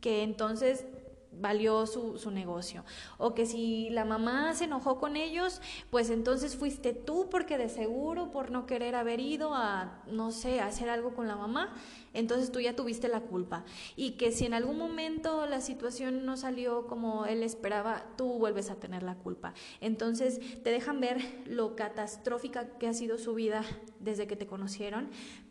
que 0.00 0.22
entonces 0.22 0.86
valió 1.32 1.86
su, 1.86 2.18
su, 2.18 2.30
negocio. 2.30 2.84
O 3.18 3.34
que 3.34 3.46
si 3.46 3.90
la 3.90 4.04
mamá 4.04 4.54
se 4.54 4.64
enojó 4.64 4.98
con 4.98 5.16
ellos, 5.16 5.60
pues 5.90 6.10
entonces 6.10 6.56
fuiste 6.56 6.92
tú 6.92 7.28
porque 7.30 7.58
de 7.58 7.68
seguro 7.68 8.30
por 8.30 8.50
no 8.50 8.66
querer 8.66 8.94
haber 8.94 9.20
ido 9.20 9.54
a, 9.54 10.02
no 10.10 10.32
sé, 10.32 10.60
hacer 10.60 10.88
algo 10.88 11.14
con 11.14 11.28
la 11.28 11.36
mamá, 11.36 11.74
entonces 12.12 12.50
tú 12.50 12.60
ya 12.60 12.74
tuviste 12.74 13.08
la 13.08 13.20
culpa. 13.20 13.64
Y 13.96 14.12
que 14.12 14.32
si 14.32 14.46
en 14.46 14.54
algún 14.54 14.78
momento 14.78 15.46
la 15.46 15.60
situación 15.60 16.24
no 16.24 16.36
salió 16.36 16.86
como 16.86 17.26
él 17.26 17.42
esperaba, 17.42 18.04
tú 18.16 18.38
vuelves 18.38 18.70
a 18.70 18.76
tener 18.76 19.02
la 19.02 19.14
culpa. 19.14 19.54
Entonces 19.80 20.40
te 20.62 20.70
dejan 20.70 21.00
ver 21.00 21.20
lo 21.46 21.76
catastrófica 21.76 22.78
que 22.78 22.88
ha 22.88 22.94
sido 22.94 23.18
su 23.18 23.34
vida 23.34 23.64
desde 24.00 24.26
que 24.26 24.36
te 24.36 24.46
conocieron, 24.46 25.10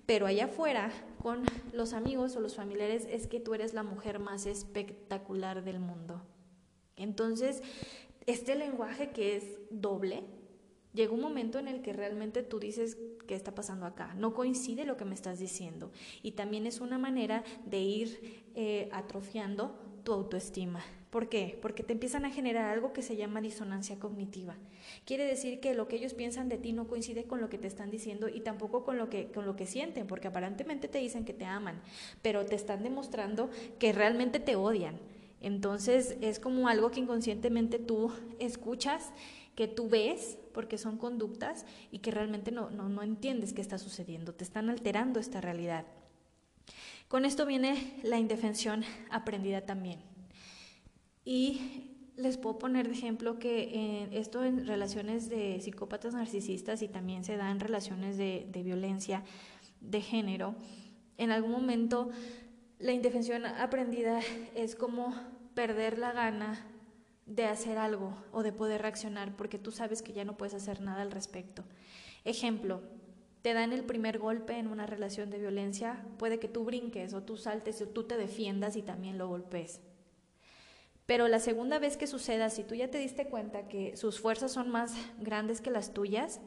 pero 0.09 0.25
allá 0.25 0.45
afuera, 0.45 0.91
con 1.21 1.43
los 1.71 1.93
amigos 1.93 2.35
o 2.35 2.39
los 2.39 2.55
familiares, 2.55 3.07
es 3.11 3.27
que 3.27 3.39
tú 3.39 3.53
eres 3.53 3.75
la 3.75 3.83
mujer 3.83 4.17
más 4.17 4.47
espectacular 4.47 5.63
del 5.63 5.79
mundo. 5.79 6.23
Entonces, 6.95 7.61
este 8.25 8.55
lenguaje 8.55 9.11
que 9.11 9.35
es 9.35 9.59
doble, 9.69 10.23
llega 10.95 11.13
un 11.13 11.21
momento 11.21 11.59
en 11.59 11.67
el 11.67 11.83
que 11.83 11.93
realmente 11.93 12.41
tú 12.41 12.59
dices, 12.59 12.97
¿qué 13.27 13.35
está 13.35 13.53
pasando 13.53 13.85
acá? 13.85 14.15
No 14.15 14.33
coincide 14.33 14.83
lo 14.83 14.97
que 14.97 15.05
me 15.05 15.13
estás 15.13 15.37
diciendo. 15.37 15.91
Y 16.23 16.31
también 16.31 16.65
es 16.65 16.81
una 16.81 16.97
manera 16.97 17.43
de 17.67 17.79
ir 17.79 18.49
eh, 18.55 18.89
atrofiando 18.91 19.79
tu 20.03 20.11
autoestima. 20.11 20.83
¿Por 21.09 21.27
qué? 21.27 21.57
Porque 21.59 21.81
te 21.81 21.93
empiezan 21.93 22.23
a 22.25 22.29
generar 22.29 22.65
algo 22.65 22.93
que 22.93 23.01
se 23.01 23.15
llama 23.15 23.41
disonancia 23.41 23.97
cognitiva. 23.97 24.55
Quiere 25.05 25.25
decir 25.25 25.59
que 25.59 25.73
lo 25.73 25.87
que 25.87 25.95
ellos 25.95 26.13
piensan 26.13 26.49
de 26.49 26.59
ti 26.59 26.71
no 26.71 26.87
coincide 26.87 27.23
con 27.23 27.41
lo 27.41 27.49
que 27.49 27.57
te 27.57 27.67
están 27.67 27.89
diciendo 27.89 28.29
y 28.29 28.41
tampoco 28.41 28.83
con 28.83 28.99
lo 28.99 29.09
que, 29.09 29.31
con 29.31 29.47
lo 29.47 29.55
que 29.55 29.65
sienten, 29.65 30.05
porque 30.05 30.27
aparentemente 30.27 30.87
te 30.87 30.99
dicen 30.99 31.25
que 31.25 31.33
te 31.33 31.45
aman, 31.45 31.81
pero 32.21 32.45
te 32.45 32.55
están 32.55 32.83
demostrando 32.83 33.49
que 33.79 33.91
realmente 33.91 34.39
te 34.39 34.55
odian. 34.55 34.99
Entonces 35.41 36.15
es 36.21 36.39
como 36.39 36.67
algo 36.67 36.91
que 36.91 36.99
inconscientemente 36.99 37.79
tú 37.79 38.11
escuchas, 38.37 39.11
que 39.55 39.67
tú 39.67 39.89
ves, 39.89 40.37
porque 40.53 40.77
son 40.77 40.97
conductas 40.97 41.65
y 41.91 41.99
que 41.99 42.11
realmente 42.11 42.51
no, 42.51 42.69
no, 42.69 42.87
no 42.87 43.01
entiendes 43.01 43.53
qué 43.53 43.61
está 43.61 43.79
sucediendo, 43.79 44.33
te 44.33 44.43
están 44.43 44.69
alterando 44.69 45.19
esta 45.19 45.41
realidad. 45.41 45.85
Con 47.07 47.25
esto 47.25 47.47
viene 47.47 47.99
la 48.03 48.19
indefensión 48.19 48.83
aprendida 49.09 49.61
también. 49.61 50.08
Y 51.31 51.61
les 52.15 52.37
puedo 52.37 52.57
poner 52.57 52.87
de 52.87 52.95
ejemplo 52.95 53.37
que 53.37 54.07
esto 54.13 54.43
en 54.43 54.65
relaciones 54.65 55.29
de 55.29 55.61
psicópatas 55.61 56.15
narcisistas 56.15 56.81
y 56.81 56.87
también 56.87 57.23
se 57.23 57.37
da 57.37 57.51
en 57.51 57.59
relaciones 57.59 58.17
de 58.17 58.63
violencia 58.63 59.23
de 59.79 60.01
género. 60.01 60.55
En 61.19 61.29
algún 61.29 61.51
momento 61.51 62.09
la 62.79 62.93
indefensión 62.93 63.45
aprendida 63.45 64.21
es 64.55 64.75
como 64.75 65.13
perder 65.53 65.99
la 65.99 66.13
gana 66.13 66.65
de 67.27 67.45
hacer 67.45 67.77
algo 67.77 68.17
o 68.31 68.41
de 68.41 68.51
poder 68.51 68.81
reaccionar 68.81 69.35
porque 69.35 69.59
tú 69.59 69.69
sabes 69.69 70.01
que 70.01 70.13
ya 70.13 70.25
no 70.25 70.35
puedes 70.35 70.55
hacer 70.55 70.81
nada 70.81 71.03
al 71.03 71.11
respecto. 71.11 71.63
Ejemplo, 72.25 72.81
te 73.43 73.53
dan 73.53 73.71
el 73.71 73.83
primer 73.83 74.17
golpe 74.17 74.57
en 74.57 74.65
una 74.65 74.87
relación 74.87 75.29
de 75.29 75.37
violencia, 75.37 76.03
puede 76.17 76.39
que 76.39 76.47
tú 76.47 76.63
brinques 76.63 77.13
o 77.13 77.21
tú 77.21 77.37
saltes 77.37 77.79
o 77.83 77.87
tú 77.87 78.05
te 78.05 78.17
defiendas 78.17 78.75
y 78.75 78.81
también 78.81 79.19
lo 79.19 79.27
golpes. 79.27 79.79
Pero 81.09 81.27
la 81.27 81.39
segunda 81.39 81.79
vez 81.79 81.97
que 81.97 82.05
suceda, 82.05 82.51
si 82.51 82.63
tú 82.63 82.75
ya 82.75 82.91
te 82.91 82.99
diste 82.99 83.25
cuenta 83.25 83.67
que 83.67 83.97
sus 83.97 84.19
fuerzas 84.19 84.51
son 84.51 84.69
más 84.69 84.93
grandes 85.19 85.59
que 85.59 85.71
las 85.71 85.91
tuyas, 85.91 86.39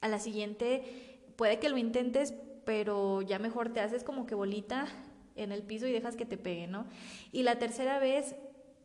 a 0.00 0.06
la 0.06 0.20
siguiente 0.20 1.24
puede 1.34 1.58
que 1.58 1.68
lo 1.68 1.76
intentes, 1.76 2.32
pero 2.64 3.20
ya 3.20 3.40
mejor 3.40 3.72
te 3.72 3.80
haces 3.80 4.04
como 4.04 4.28
que 4.28 4.36
bolita 4.36 4.86
en 5.34 5.50
el 5.50 5.64
piso 5.64 5.88
y 5.88 5.92
dejas 5.92 6.14
que 6.14 6.24
te 6.24 6.38
pegue, 6.38 6.68
¿no? 6.68 6.86
Y 7.32 7.42
la 7.42 7.58
tercera 7.58 7.98
vez 7.98 8.36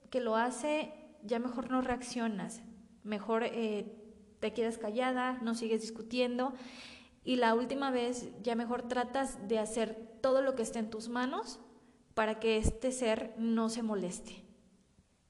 que 0.10 0.22
lo 0.22 0.38
hace, 0.38 0.92
ya 1.22 1.38
mejor 1.38 1.70
no 1.70 1.82
reaccionas, 1.82 2.64
mejor 3.04 3.44
eh, 3.44 3.86
te 4.40 4.54
quedas 4.54 4.80
callada, 4.80 5.38
no 5.44 5.54
sigues 5.54 5.82
discutiendo. 5.82 6.56
Y 7.24 7.36
la 7.36 7.54
última 7.54 7.92
vez, 7.92 8.30
ya 8.42 8.56
mejor 8.56 8.88
tratas 8.88 9.48
de 9.48 9.60
hacer 9.60 10.18
todo 10.22 10.42
lo 10.42 10.56
que 10.56 10.64
esté 10.64 10.80
en 10.80 10.90
tus 10.90 11.10
manos 11.10 11.60
para 12.16 12.40
que 12.40 12.58
este 12.58 12.92
ser 12.92 13.36
no 13.38 13.70
se 13.70 13.84
moleste. 13.84 14.45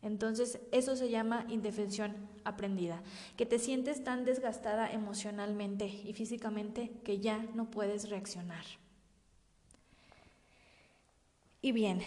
Entonces, 0.06 0.60
eso 0.72 0.96
se 0.96 1.10
llama 1.10 1.48
indefensión 1.50 2.13
aprendida, 2.44 3.02
que 3.38 3.48
te 3.48 3.58
sientes 3.58 4.04
tan 4.04 4.24
desgastada 4.24 4.91
emocionalmente 4.91 5.88
y 5.88 6.13
físicamente 6.13 6.91
que 7.04 7.18
ya 7.18 7.44
no 7.56 7.72
puedes 7.72 8.08
reaccionar. 8.08 8.63
Y 11.60 11.72
bien, 11.72 12.02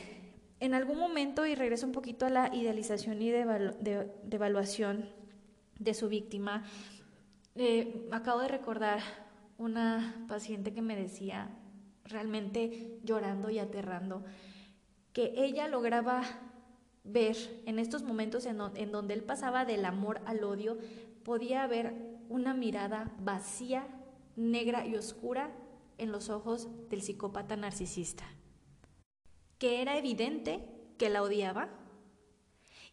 en 0.61 0.75
algún 0.75 0.97
momento, 0.97 1.45
y 1.45 1.57
regreso 1.57 1.87
un 1.87 1.93
poquito 1.93 2.25
a 2.25 2.31
la 2.31 2.55
idealización 2.55 3.21
y 3.21 3.31
de, 3.31 4.09
evaluación 4.31 5.11
de 5.81 5.93
su 5.93 6.09
víctima, 6.09 6.63
eh, 7.57 8.07
acabo 8.13 8.43
de 8.43 8.49
recordar 8.49 9.01
una 9.59 10.25
paciente 10.29 10.73
que 10.73 10.83
me 10.83 10.95
decía, 10.95 11.51
realmente 12.05 13.01
llorando 13.03 13.51
y 13.51 13.59
aterrando, 13.59 14.25
que 15.13 15.33
ella 15.37 15.67
lograba 15.67 16.23
ver 17.05 17.37
en 17.67 17.79
estos 17.79 18.03
momentos 18.03 18.47
en, 18.47 18.59
donde 18.93 19.15
él 19.15 19.23
pasaba 19.23 19.65
del 19.65 19.85
amor 19.85 20.21
al 20.27 20.45
odio, 20.45 20.79
podía 21.25 21.63
haber 21.63 21.95
una 22.29 22.55
mirada 22.55 23.15
vacía, 23.21 23.87
negra 24.37 24.87
y 24.87 24.95
oscura 24.95 25.51
en 25.97 26.13
los 26.13 26.29
ojos 26.29 26.69
del 26.91 27.03
psicópata 27.03 27.57
narcisista, 27.57 28.25
que 29.59 29.83
era 29.83 29.99
evidente 29.99 30.69
que 30.97 31.11
la 31.11 31.23
odiaba 31.23 31.71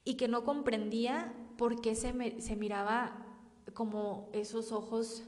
y 0.04 0.15
que 0.15 0.28
no 0.28 0.44
comprendía 0.44 1.36
por 1.58 1.82
qué 1.82 1.96
se, 1.96 2.13
miraba 2.13 3.26
como 3.74 4.30
esos 4.34 4.72
ojos, 4.72 5.24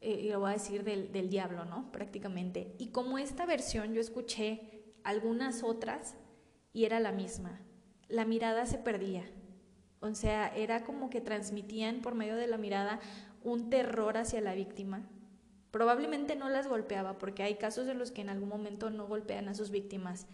eh, 0.00 0.28
lo 0.30 0.40
voy 0.40 0.50
a 0.50 0.54
decir, 0.54 0.84
del, 0.84 1.12
del 1.12 1.30
diablo, 1.30 1.64
¿no? 1.64 1.90
Prácticamente. 1.92 2.74
Y 2.78 2.88
como 2.88 3.18
esta 3.18 3.46
versión 3.46 3.94
yo 3.94 4.00
escuché 4.00 4.94
algunas 5.04 5.62
otras 5.62 6.16
y 6.72 6.84
era 6.84 7.00
la 7.00 7.12
misma 7.12 7.67
la 8.08 8.24
mirada 8.24 8.66
se 8.66 8.78
perdía. 8.78 9.24
O 10.00 10.14
sea, 10.14 10.48
era 10.54 10.84
como 10.84 11.10
que 11.10 11.20
transmitían 11.20 12.00
por 12.00 12.14
medio 12.14 12.36
de 12.36 12.46
la 12.46 12.58
mirada 12.58 13.00
un 13.42 13.70
terror 13.70 14.16
hacia 14.16 14.40
la 14.40 14.54
víctima. 14.54 15.02
Probablemente 15.70 16.36
no 16.36 16.48
las 16.48 16.68
golpeaba, 16.68 17.18
porque 17.18 17.42
hay 17.42 17.56
casos 17.56 17.88
en 17.88 17.98
los 17.98 18.10
que 18.10 18.22
en 18.22 18.30
algún 18.30 18.48
momento 18.48 18.90
no 18.90 19.06
golpean 19.06 19.48
a 19.48 19.54
sus 19.54 19.70
víctimas, 19.70 20.26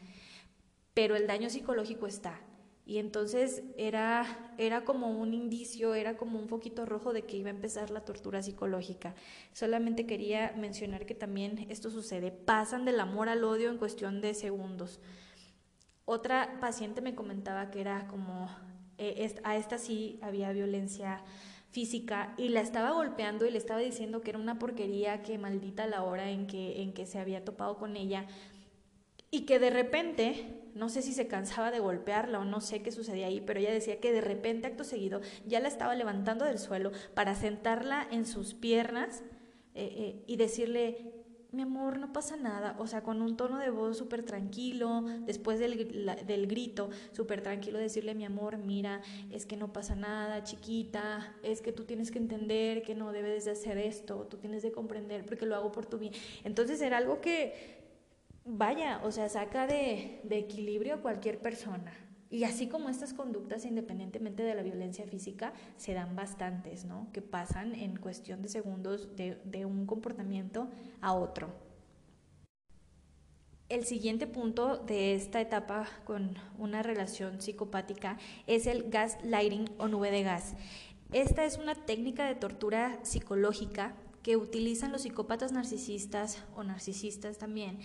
pero 0.92 1.16
el 1.16 1.26
daño 1.26 1.50
psicológico 1.50 2.06
está. 2.06 2.40
Y 2.86 2.98
entonces 2.98 3.62
era, 3.78 4.54
era 4.58 4.84
como 4.84 5.18
un 5.18 5.32
indicio, 5.32 5.94
era 5.94 6.18
como 6.18 6.38
un 6.38 6.48
foquito 6.48 6.84
rojo 6.84 7.14
de 7.14 7.22
que 7.22 7.38
iba 7.38 7.48
a 7.48 7.54
empezar 7.54 7.90
la 7.90 8.04
tortura 8.04 8.42
psicológica. 8.42 9.14
Solamente 9.52 10.06
quería 10.06 10.52
mencionar 10.56 11.06
que 11.06 11.14
también 11.14 11.66
esto 11.70 11.88
sucede. 11.88 12.30
Pasan 12.30 12.84
del 12.84 13.00
amor 13.00 13.30
al 13.30 13.42
odio 13.42 13.70
en 13.70 13.78
cuestión 13.78 14.20
de 14.20 14.34
segundos. 14.34 15.00
Otra 16.04 16.58
paciente 16.60 17.00
me 17.00 17.14
comentaba 17.14 17.70
que 17.70 17.80
era 17.80 18.06
como, 18.08 18.48
eh, 18.98 19.34
a 19.42 19.56
esta 19.56 19.78
sí 19.78 20.18
había 20.22 20.52
violencia 20.52 21.22
física 21.70 22.34
y 22.36 22.50
la 22.50 22.60
estaba 22.60 22.92
golpeando 22.92 23.46
y 23.46 23.50
le 23.50 23.58
estaba 23.58 23.80
diciendo 23.80 24.20
que 24.20 24.30
era 24.30 24.38
una 24.38 24.58
porquería, 24.58 25.22
que 25.22 25.38
maldita 25.38 25.86
la 25.86 26.04
hora 26.04 26.30
en 26.30 26.46
que, 26.46 26.82
en 26.82 26.92
que 26.92 27.06
se 27.06 27.18
había 27.18 27.44
topado 27.44 27.78
con 27.78 27.96
ella 27.96 28.26
y 29.34 29.46
que 29.46 29.58
de 29.58 29.70
repente, 29.70 30.62
no 30.76 30.88
sé 30.88 31.02
si 31.02 31.12
se 31.12 31.26
cansaba 31.26 31.72
de 31.72 31.80
golpearla 31.80 32.38
o 32.38 32.44
no 32.44 32.60
sé 32.60 32.82
qué 32.82 32.92
sucedía 32.92 33.26
ahí, 33.26 33.40
pero 33.40 33.58
ella 33.58 33.72
decía 33.72 33.98
que 33.98 34.12
de 34.12 34.20
repente, 34.20 34.68
acto 34.68 34.84
seguido, 34.84 35.22
ya 35.44 35.58
la 35.58 35.66
estaba 35.66 35.96
levantando 35.96 36.44
del 36.44 36.60
suelo 36.60 36.92
para 37.14 37.34
sentarla 37.34 38.06
en 38.12 38.26
sus 38.26 38.54
piernas 38.54 39.24
eh, 39.74 39.92
eh, 39.96 40.24
y 40.28 40.36
decirle, 40.36 41.23
mi 41.54 41.62
amor, 41.62 41.98
no 41.98 42.12
pasa 42.12 42.36
nada, 42.36 42.76
o 42.78 42.86
sea, 42.86 43.02
con 43.02 43.22
un 43.22 43.36
tono 43.36 43.58
de 43.58 43.70
voz 43.70 43.96
súper 43.96 44.24
tranquilo, 44.24 45.04
después 45.26 45.58
del, 45.58 46.16
del 46.26 46.46
grito, 46.46 46.90
súper 47.12 47.42
tranquilo, 47.42 47.78
decirle, 47.78 48.14
mi 48.14 48.24
amor, 48.24 48.58
mira, 48.58 49.00
es 49.30 49.46
que 49.46 49.56
no 49.56 49.72
pasa 49.72 49.94
nada, 49.94 50.42
chiquita, 50.42 51.34
es 51.42 51.60
que 51.60 51.72
tú 51.72 51.84
tienes 51.84 52.10
que 52.10 52.18
entender 52.18 52.82
que 52.82 52.94
no 52.94 53.12
debes 53.12 53.44
de 53.44 53.52
hacer 53.52 53.78
esto, 53.78 54.26
tú 54.28 54.36
tienes 54.38 54.62
de 54.62 54.72
comprender 54.72 55.24
porque 55.24 55.46
lo 55.46 55.54
hago 55.54 55.72
por 55.72 55.86
tu 55.86 55.98
bien. 55.98 56.12
Entonces 56.44 56.80
era 56.82 56.98
algo 56.98 57.20
que, 57.20 57.82
vaya, 58.44 59.00
o 59.04 59.10
sea, 59.10 59.28
saca 59.28 59.66
de, 59.66 60.20
de 60.24 60.38
equilibrio 60.38 60.94
a 60.94 60.98
cualquier 60.98 61.38
persona. 61.40 61.92
Y 62.34 62.42
así 62.42 62.66
como 62.66 62.88
estas 62.88 63.14
conductas, 63.14 63.64
independientemente 63.64 64.42
de 64.42 64.56
la 64.56 64.64
violencia 64.64 65.06
física, 65.06 65.52
se 65.76 65.94
dan 65.94 66.16
bastantes, 66.16 66.84
¿no? 66.84 67.06
Que 67.12 67.22
pasan 67.22 67.76
en 67.76 67.94
cuestión 67.96 68.42
de 68.42 68.48
segundos 68.48 69.14
de, 69.14 69.64
un 69.64 69.86
comportamiento 69.86 70.68
a 71.00 71.12
otro. 71.12 71.54
El 73.68 73.84
siguiente 73.84 74.26
punto 74.26 74.78
de 74.78 75.14
esta 75.14 75.40
etapa 75.40 75.88
con 76.04 76.36
una 76.58 76.82
relación 76.82 77.40
psicopática 77.40 78.18
es 78.48 78.66
el 78.66 78.90
gaslighting 78.90 79.70
o 79.78 79.86
nube 79.86 80.10
de 80.10 80.24
gas. 80.24 80.56
Esta 81.12 81.44
es 81.44 81.56
una 81.56 81.76
técnica 81.76 82.26
de 82.26 82.34
tortura 82.34 82.98
psicológica 83.04 83.94
que 84.24 84.36
utilizan 84.36 84.90
los 84.90 85.02
psicópatas 85.02 85.52
narcisistas 85.52 86.42
o 86.56 86.64
narcisistas 86.64 87.38
también 87.38 87.78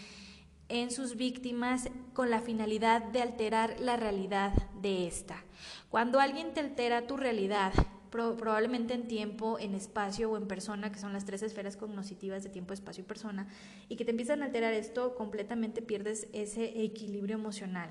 en 0.69 0.91
sus 0.91 1.15
víctimas 1.15 1.89
con 2.13 2.29
la 2.29 2.41
finalidad 2.41 3.03
de 3.03 3.21
alterar 3.21 3.79
la 3.79 3.97
realidad 3.97 4.53
de 4.81 5.07
esta. 5.07 5.43
Cuando 5.89 6.19
alguien 6.19 6.53
te 6.53 6.61
altera 6.61 7.07
tu 7.07 7.17
realidad, 7.17 7.73
probablemente 8.09 8.93
en 8.93 9.07
tiempo, 9.07 9.59
en 9.59 9.75
espacio 9.75 10.31
o 10.31 10.37
en 10.37 10.47
persona, 10.47 10.91
que 10.91 10.99
son 10.99 11.13
las 11.13 11.25
tres 11.25 11.43
esferas 11.43 11.77
cognitivas 11.77 12.43
de 12.43 12.49
tiempo, 12.49 12.73
espacio 12.73 13.03
y 13.03 13.07
persona, 13.07 13.47
y 13.87 13.95
que 13.95 14.05
te 14.05 14.11
empiezan 14.11 14.41
a 14.41 14.45
alterar 14.45 14.73
esto, 14.73 15.15
completamente 15.15 15.81
pierdes 15.81 16.27
ese 16.33 16.83
equilibrio 16.83 17.35
emocional. 17.35 17.89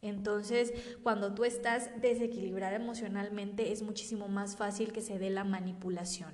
Entonces, 0.00 0.72
cuando 1.02 1.34
tú 1.34 1.44
estás 1.44 1.90
desequilibrada 2.00 2.76
emocionalmente, 2.76 3.72
es 3.72 3.82
muchísimo 3.82 4.28
más 4.28 4.56
fácil 4.56 4.92
que 4.92 5.00
se 5.00 5.18
dé 5.18 5.30
la 5.30 5.44
manipulación. 5.44 6.32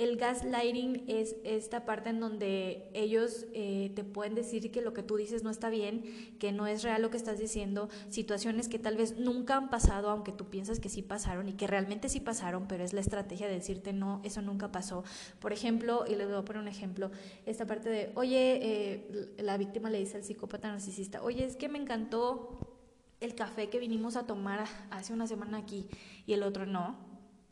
El 0.00 0.16
gaslighting 0.16 1.04
es 1.08 1.36
esta 1.44 1.84
parte 1.84 2.08
en 2.08 2.20
donde 2.20 2.88
ellos 2.94 3.44
eh, 3.52 3.92
te 3.94 4.02
pueden 4.02 4.34
decir 4.34 4.70
que 4.70 4.80
lo 4.80 4.94
que 4.94 5.02
tú 5.02 5.16
dices 5.16 5.42
no 5.44 5.50
está 5.50 5.68
bien, 5.68 6.36
que 6.38 6.52
no 6.52 6.66
es 6.66 6.82
real 6.82 7.02
lo 7.02 7.10
que 7.10 7.18
estás 7.18 7.38
diciendo, 7.38 7.90
situaciones 8.08 8.70
que 8.70 8.78
tal 8.78 8.96
vez 8.96 9.18
nunca 9.18 9.58
han 9.58 9.68
pasado, 9.68 10.08
aunque 10.08 10.32
tú 10.32 10.46
piensas 10.46 10.80
que 10.80 10.88
sí 10.88 11.02
pasaron 11.02 11.50
y 11.50 11.52
que 11.52 11.66
realmente 11.66 12.08
sí 12.08 12.18
pasaron, 12.18 12.66
pero 12.66 12.82
es 12.82 12.94
la 12.94 13.02
estrategia 13.02 13.46
de 13.46 13.52
decirte 13.52 13.92
no, 13.92 14.22
eso 14.24 14.40
nunca 14.40 14.72
pasó. 14.72 15.04
Por 15.38 15.52
ejemplo, 15.52 16.06
y 16.08 16.14
les 16.14 16.26
voy 16.26 16.38
a 16.38 16.46
poner 16.46 16.62
un 16.62 16.68
ejemplo, 16.68 17.10
esta 17.44 17.66
parte 17.66 17.90
de, 17.90 18.10
oye, 18.14 18.58
eh, 18.62 19.34
la 19.36 19.58
víctima 19.58 19.90
le 19.90 19.98
dice 19.98 20.16
al 20.16 20.24
psicópata 20.24 20.68
narcisista, 20.68 21.22
oye, 21.22 21.44
es 21.44 21.56
que 21.56 21.68
me 21.68 21.78
encantó 21.78 22.78
el 23.20 23.34
café 23.34 23.68
que 23.68 23.78
vinimos 23.78 24.16
a 24.16 24.26
tomar 24.26 24.64
hace 24.90 25.12
una 25.12 25.26
semana 25.26 25.58
aquí 25.58 25.88
y 26.24 26.32
el 26.32 26.42
otro 26.42 26.64
no. 26.64 26.96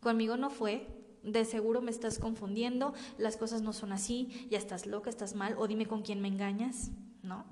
Conmigo 0.00 0.38
no 0.38 0.48
fue. 0.48 0.97
De 1.32 1.44
seguro 1.44 1.80
me 1.82 1.90
estás 1.90 2.18
confundiendo, 2.18 2.94
las 3.18 3.36
cosas 3.36 3.62
no 3.62 3.72
son 3.72 3.92
así, 3.92 4.48
ya 4.50 4.58
estás 4.58 4.86
loca, 4.86 5.10
estás 5.10 5.34
mal, 5.34 5.54
o 5.58 5.66
dime 5.66 5.86
con 5.86 6.02
quién 6.02 6.20
me 6.20 6.28
engañas, 6.28 6.90
¿no? 7.22 7.44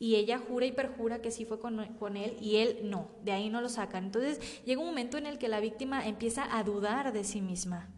Y 0.00 0.14
ella 0.14 0.38
jura 0.38 0.66
y 0.66 0.72
perjura 0.72 1.20
que 1.20 1.30
sí 1.30 1.44
fue 1.44 1.58
con, 1.58 1.84
con, 1.94 2.16
él 2.16 2.36
y 2.40 2.56
él 2.56 2.80
no, 2.84 3.08
de 3.24 3.32
ahí 3.32 3.50
no 3.50 3.60
lo 3.60 3.68
sacan. 3.68 4.04
Entonces 4.04 4.62
llega 4.64 4.80
un 4.80 4.86
momento 4.86 5.18
en 5.18 5.26
el 5.26 5.38
que 5.38 5.48
la 5.48 5.60
víctima 5.60 6.06
empieza 6.06 6.56
a 6.56 6.62
dudar 6.62 7.12
de 7.12 7.24
sí 7.24 7.40
misma. 7.40 7.88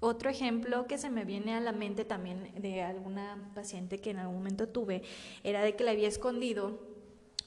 Otro 0.00 0.30
ejemplo 0.30 0.86
que 0.86 0.96
se 0.96 1.10
me 1.10 1.24
viene 1.24 1.54
a 1.54 1.60
la 1.60 1.72
mente 1.72 2.06
también 2.06 2.52
de 2.56 2.82
alguna 2.82 3.50
paciente 3.54 3.98
que 3.98 4.10
en 4.10 4.18
algún 4.18 4.36
momento 4.36 4.66
tuve 4.66 5.02
era 5.44 5.62
de 5.62 5.76
que 5.76 5.84
le 5.84 5.90
había 5.90 6.08
escondido 6.08 6.80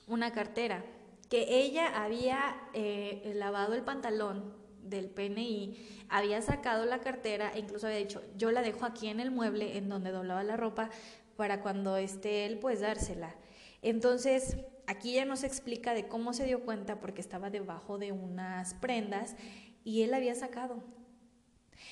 una 0.07 0.31
cartera, 0.31 0.85
que 1.29 1.63
ella 1.63 2.03
había 2.03 2.55
eh, 2.73 3.33
lavado 3.35 3.73
el 3.73 3.81
pantalón 3.81 4.62
del 4.83 5.09
PNI, 5.09 6.05
había 6.09 6.41
sacado 6.41 6.85
la 6.85 6.99
cartera 6.99 7.51
e 7.53 7.59
incluso 7.59 7.87
había 7.87 7.99
dicho, 7.99 8.21
yo 8.37 8.51
la 8.51 8.61
dejo 8.61 8.85
aquí 8.85 9.07
en 9.07 9.19
el 9.19 9.31
mueble 9.31 9.77
en 9.77 9.89
donde 9.89 10.11
doblaba 10.11 10.43
la 10.43 10.57
ropa 10.57 10.89
para 11.35 11.61
cuando 11.61 11.97
esté 11.97 12.45
él, 12.45 12.59
pues 12.59 12.81
dársela. 12.81 13.35
Entonces, 13.81 14.57
aquí 14.87 15.13
ya 15.13 15.25
nos 15.25 15.43
explica 15.43 15.93
de 15.93 16.07
cómo 16.07 16.33
se 16.33 16.45
dio 16.45 16.63
cuenta 16.63 16.99
porque 16.99 17.21
estaba 17.21 17.49
debajo 17.49 17.97
de 17.97 18.11
unas 18.11 18.73
prendas 18.75 19.35
y 19.83 20.03
él 20.03 20.11
la 20.11 20.17
había 20.17 20.35
sacado. 20.35 20.83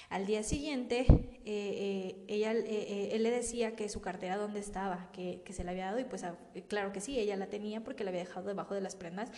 Al 0.10 0.25
día 0.25 0.43
siguiente, 0.43 1.06
eh, 1.10 1.36
eh, 1.45 2.25
ella, 2.27 2.54
eh, 2.54 3.10
él 3.13 3.23
le 3.23 3.32
decía 3.32 3.75
que 3.75 3.89
su 3.89 4.01
cartera 4.01 4.38
dónde 4.38 4.60
estaba, 4.60 5.10
que, 5.12 5.41
se 5.49 5.63
la 5.63 5.71
había 5.71 5.86
dado 5.86 5.99
y 5.99 6.06
pues 6.06 6.23
claro 6.67 6.91
que 6.91 7.01
sí, 7.01 7.19
ella 7.19 7.36
la 7.36 7.47
tenía 7.47 7.84
porque 7.84 8.04
la 8.04 8.10
había 8.10 8.21
dejado 8.21 8.47
debajo 8.47 8.73
de 8.73 8.82
las 8.82 8.95
prendas 8.95 9.32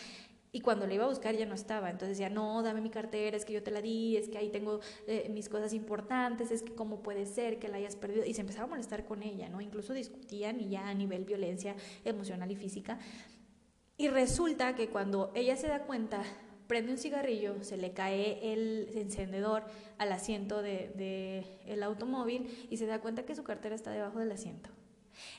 y 0.56 0.62
cuando 0.62 0.86
le 0.86 0.94
iba 0.94 1.04
a 1.04 1.10
buscar 1.10 1.36
ya 1.36 1.48
no 1.48 1.56
estaba. 1.56 1.90
Entonces 1.90 2.18
decía, 2.18 2.30
no, 2.30 2.62
dame 2.62 2.80
mi 2.80 2.92
cartera, 2.92 3.36
es 3.36 3.44
que 3.44 3.54
yo 3.54 3.64
te 3.64 3.72
la 3.72 3.82
di, 3.82 4.16
es 4.16 4.30
que 4.30 4.38
ahí 4.38 4.50
tengo 4.50 4.80
mis 5.32 5.50
cosas 5.50 5.74
importantes, 5.74 6.52
es 6.52 6.62
que 6.62 6.76
cómo 6.76 7.02
puede 7.02 7.26
ser 7.26 7.58
que 7.58 7.68
la 7.68 7.78
hayas 7.78 7.96
perdido. 7.96 8.24
Y 8.24 8.36
se 8.36 8.42
empezaba 8.42 8.66
a 8.66 8.70
molestar 8.70 9.04
con 9.04 9.24
ella, 9.24 9.50
¿no? 9.50 9.62
Incluso 9.62 9.94
discutían 9.94 10.62
y 10.62 10.70
ya 10.70 10.88
a 10.88 10.94
nivel 10.94 11.26
violencia 11.26 11.76
emocional 12.06 12.52
y 12.52 12.56
física. 12.56 13.00
Y 13.98 14.10
resulta 14.10 14.76
que 14.76 14.90
cuando 14.90 15.32
ella 15.34 15.56
se 15.56 15.68
da 15.68 15.84
cuenta, 15.84 16.22
prende 16.68 16.92
un 16.92 17.00
cigarrillo, 17.00 17.64
se 17.64 17.78
le 17.78 17.94
cae 17.94 18.54
el 18.54 18.92
encendedor 18.94 19.64
al 19.98 20.12
asiento 20.12 20.62
del 20.62 20.94
de, 20.96 21.80
automóvil 21.84 22.68
y 22.70 22.78
se 22.78 22.86
da 22.86 23.02
cuenta 23.02 23.26
que 23.26 23.36
su 23.36 23.44
cartera 23.44 23.74
está 23.74 23.90
debajo 23.90 24.20
del 24.20 24.32
asiento. 24.32 24.70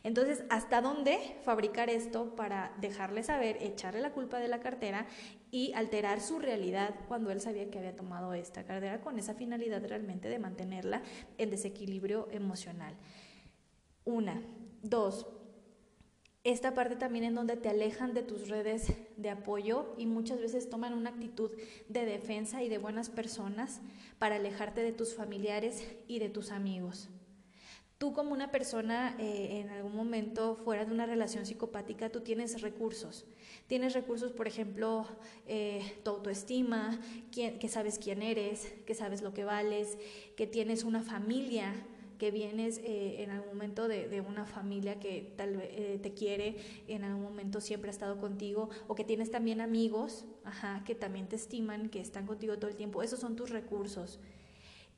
Entonces, 0.03 0.45
¿hasta 0.51 0.81
dónde 0.81 1.19
fabricar 1.45 1.91
esto 1.91 2.35
para 2.37 2.73
dejarle 2.81 3.23
saber, 3.23 3.59
echarle 3.61 4.01
la 4.01 4.13
culpa 4.13 4.39
de 4.39 4.49
la 4.49 4.61
cartera 4.61 5.07
y 5.51 5.73
alterar 5.75 6.21
su 6.21 6.39
realidad 6.39 6.95
cuando 7.09 7.31
él 7.31 7.41
sabía 7.41 7.71
que 7.71 7.79
había 7.79 7.97
tomado 7.97 8.35
esta 8.35 8.65
cartera 8.65 9.01
con 9.01 9.19
esa 9.19 9.35
finalidad 9.35 9.83
realmente 9.87 10.29
de 10.29 10.39
mantenerla 10.39 11.03
en 11.39 11.51
desequilibrio 11.51 12.29
emocional? 12.31 12.95
Una. 14.05 14.43
Dos, 14.83 15.27
esta 16.45 16.75
parte 16.75 16.97
también 16.97 17.25
en 17.25 17.35
donde 17.35 17.57
te 17.57 17.71
alejan 17.71 18.13
de 18.13 18.23
tus 18.23 18.51
redes 18.51 18.93
de 19.17 19.31
apoyo 19.31 19.95
y 19.97 20.05
muchas 20.05 20.41
veces 20.43 20.69
toman 20.69 20.93
una 20.93 21.09
actitud 21.09 21.51
de 21.89 22.05
defensa 22.05 22.63
y 22.63 22.69
de 22.69 22.77
buenas 22.77 23.09
personas 23.09 23.81
para 24.19 24.37
alejarte 24.37 24.83
de 24.83 24.93
tus 24.93 25.15
familiares 25.15 25.83
y 26.07 26.19
de 26.19 26.29
tus 26.29 26.51
amigos. 26.51 27.09
Tú 28.05 28.13
como 28.13 28.35
una 28.35 28.51
persona 28.51 29.17
eh, 29.19 29.63
en 29.63 29.71
algún 29.71 29.97
momento 29.97 30.57
fuera 30.57 30.85
de 30.85 30.93
una 30.93 31.07
relación 31.07 31.47
psicopática, 31.47 32.11
tú 32.11 32.21
tienes 32.21 32.61
recursos. 32.61 33.25
Tienes 33.67 33.95
recursos, 33.95 34.31
por 34.31 34.47
ejemplo, 34.47 35.07
eh, 35.47 35.81
tu 36.03 36.11
autoestima, 36.11 37.01
que 37.33 37.67
sabes 37.67 37.99
quién 37.99 38.21
eres, 38.21 38.75
que 38.85 38.95
sabes 38.95 39.23
lo 39.23 39.33
que 39.33 39.45
vales, 39.45 39.97
que 40.37 40.47
tienes 40.47 40.85
una 40.85 41.01
familia 41.01 41.73
que 42.19 42.31
vienes 42.31 42.77
eh, 42.85 43.23
en 43.23 43.31
algún 43.31 43.49
momento 43.49 43.89
de, 43.89 44.21
una 44.21 44.45
familia 44.45 45.01
que 45.01 45.33
tal 45.39 45.57
vez 45.57 46.03
te 46.03 46.13
quiere, 46.13 46.57
en 46.89 47.05
algún 47.05 47.23
momento 47.23 47.63
siempre 47.63 47.89
ha 47.89 47.91
estado 47.91 48.19
contigo, 48.19 48.69
o 48.87 48.95
que 48.95 49.05
tienes 49.05 49.31
también 49.31 49.63
amigos, 49.63 50.27
ajá, 50.45 50.85
que 50.85 50.95
también 50.95 51.27
te 51.27 51.37
estiman, 51.37 51.89
que 51.89 52.01
están 52.01 52.27
contigo 52.27 52.59
todo 52.59 52.69
el 52.71 52.77
tiempo. 52.77 53.03
Esos 53.03 53.19
son 53.19 53.35
tus 53.35 53.49
recursos. 53.49 54.21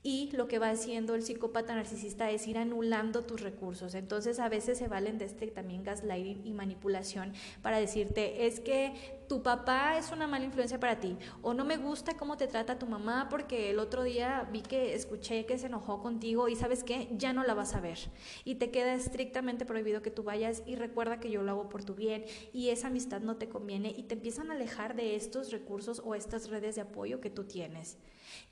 Y 0.09 0.31
lo 0.31 0.47
que 0.47 0.57
va 0.57 0.69
haciendo 0.69 1.15
el 1.15 1.21
psicópata 1.21 1.75
narcisista 1.75 2.31
es 2.31 2.47
ir 2.47 2.57
anulando 2.57 3.25
tus 3.25 3.41
recursos. 3.41 3.93
Entonces 3.93 4.39
a 4.39 4.47
veces 4.47 4.77
se 4.77 4.87
valen 4.87 5.17
de 5.17 5.25
este 5.25 5.47
también 5.47 5.83
gaslighting 5.83 6.45
y 6.45 6.53
manipulación 6.53 7.33
para 7.61 7.77
decirte, 7.77 8.47
es 8.47 8.61
que 8.61 9.17
tu 9.27 9.43
papá 9.43 9.97
es 9.97 10.13
una 10.13 10.25
mala 10.25 10.45
influencia 10.45 10.79
para 10.79 11.01
ti 11.01 11.17
o 11.41 11.53
no 11.53 11.65
me 11.65 11.75
gusta 11.75 12.15
cómo 12.15 12.37
te 12.37 12.47
trata 12.47 12.79
tu 12.79 12.85
mamá 12.85 13.27
porque 13.29 13.69
el 13.69 13.79
otro 13.79 14.03
día 14.03 14.47
vi 14.49 14.61
que 14.61 14.95
escuché 14.95 15.45
que 15.45 15.57
se 15.57 15.65
enojó 15.65 16.01
contigo 16.01 16.47
y 16.47 16.55
sabes 16.55 16.85
qué, 16.85 17.09
ya 17.17 17.33
no 17.33 17.43
la 17.43 17.53
vas 17.53 17.75
a 17.75 17.81
ver. 17.81 17.97
Y 18.45 18.55
te 18.55 18.71
queda 18.71 18.93
estrictamente 18.93 19.65
prohibido 19.65 20.01
que 20.01 20.09
tú 20.09 20.23
vayas 20.23 20.63
y 20.65 20.75
recuerda 20.75 21.19
que 21.19 21.31
yo 21.31 21.43
lo 21.43 21.51
hago 21.51 21.67
por 21.67 21.83
tu 21.83 21.95
bien 21.95 22.23
y 22.53 22.69
esa 22.69 22.87
amistad 22.87 23.19
no 23.19 23.35
te 23.35 23.49
conviene 23.49 23.93
y 23.97 24.03
te 24.03 24.13
empiezan 24.13 24.51
a 24.51 24.53
alejar 24.53 24.95
de 24.95 25.17
estos 25.17 25.51
recursos 25.51 26.01
o 26.05 26.15
estas 26.15 26.49
redes 26.49 26.75
de 26.75 26.81
apoyo 26.83 27.19
que 27.19 27.29
tú 27.29 27.43
tienes 27.43 27.97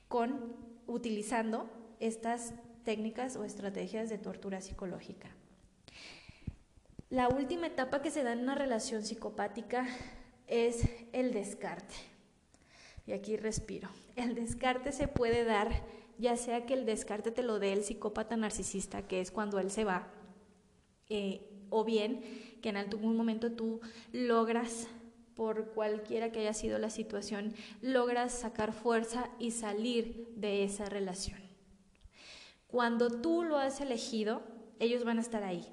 con 0.09 0.74
utilizando 0.87 1.69
estas 1.99 2.53
técnicas 2.83 3.35
o 3.35 3.43
estrategias 3.43 4.09
de 4.09 4.17
tortura 4.17 4.61
psicológica. 4.61 5.29
La 7.09 7.29
última 7.29 7.67
etapa 7.67 8.01
que 8.01 8.11
se 8.11 8.23
da 8.23 8.33
en 8.33 8.39
una 8.39 8.55
relación 8.55 9.03
psicopática 9.03 9.87
es 10.47 10.87
el 11.13 11.33
descarte. 11.33 11.95
Y 13.07 13.13
aquí 13.13 13.37
respiro. 13.37 13.89
El 14.15 14.35
descarte 14.35 14.91
se 14.91 15.07
puede 15.07 15.43
dar 15.43 15.83
ya 16.17 16.37
sea 16.37 16.65
que 16.65 16.73
el 16.73 16.85
descarte 16.85 17.31
te 17.31 17.43
lo 17.43 17.59
dé 17.59 17.73
el 17.73 17.83
psicópata 17.83 18.37
narcisista, 18.37 19.07
que 19.07 19.21
es 19.21 19.31
cuando 19.31 19.59
él 19.59 19.69
se 19.69 19.83
va, 19.83 20.07
eh, 21.09 21.41
o 21.69 21.83
bien 21.83 22.21
que 22.61 22.69
en 22.69 22.77
algún 22.77 23.17
momento 23.17 23.51
tú 23.51 23.81
logras 24.11 24.87
por 25.35 25.71
cualquiera 25.73 26.31
que 26.31 26.39
haya 26.39 26.53
sido 26.53 26.79
la 26.79 26.89
situación, 26.89 27.53
logras 27.81 28.31
sacar 28.31 28.73
fuerza 28.73 29.29
y 29.37 29.51
salir 29.51 30.29
de 30.35 30.63
esa 30.63 30.85
relación. 30.85 31.39
Cuando 32.67 33.09
tú 33.09 33.43
lo 33.43 33.57
has 33.57 33.79
elegido, 33.81 34.41
ellos 34.79 35.03
van 35.03 35.17
a 35.17 35.21
estar 35.21 35.43
ahí. 35.43 35.65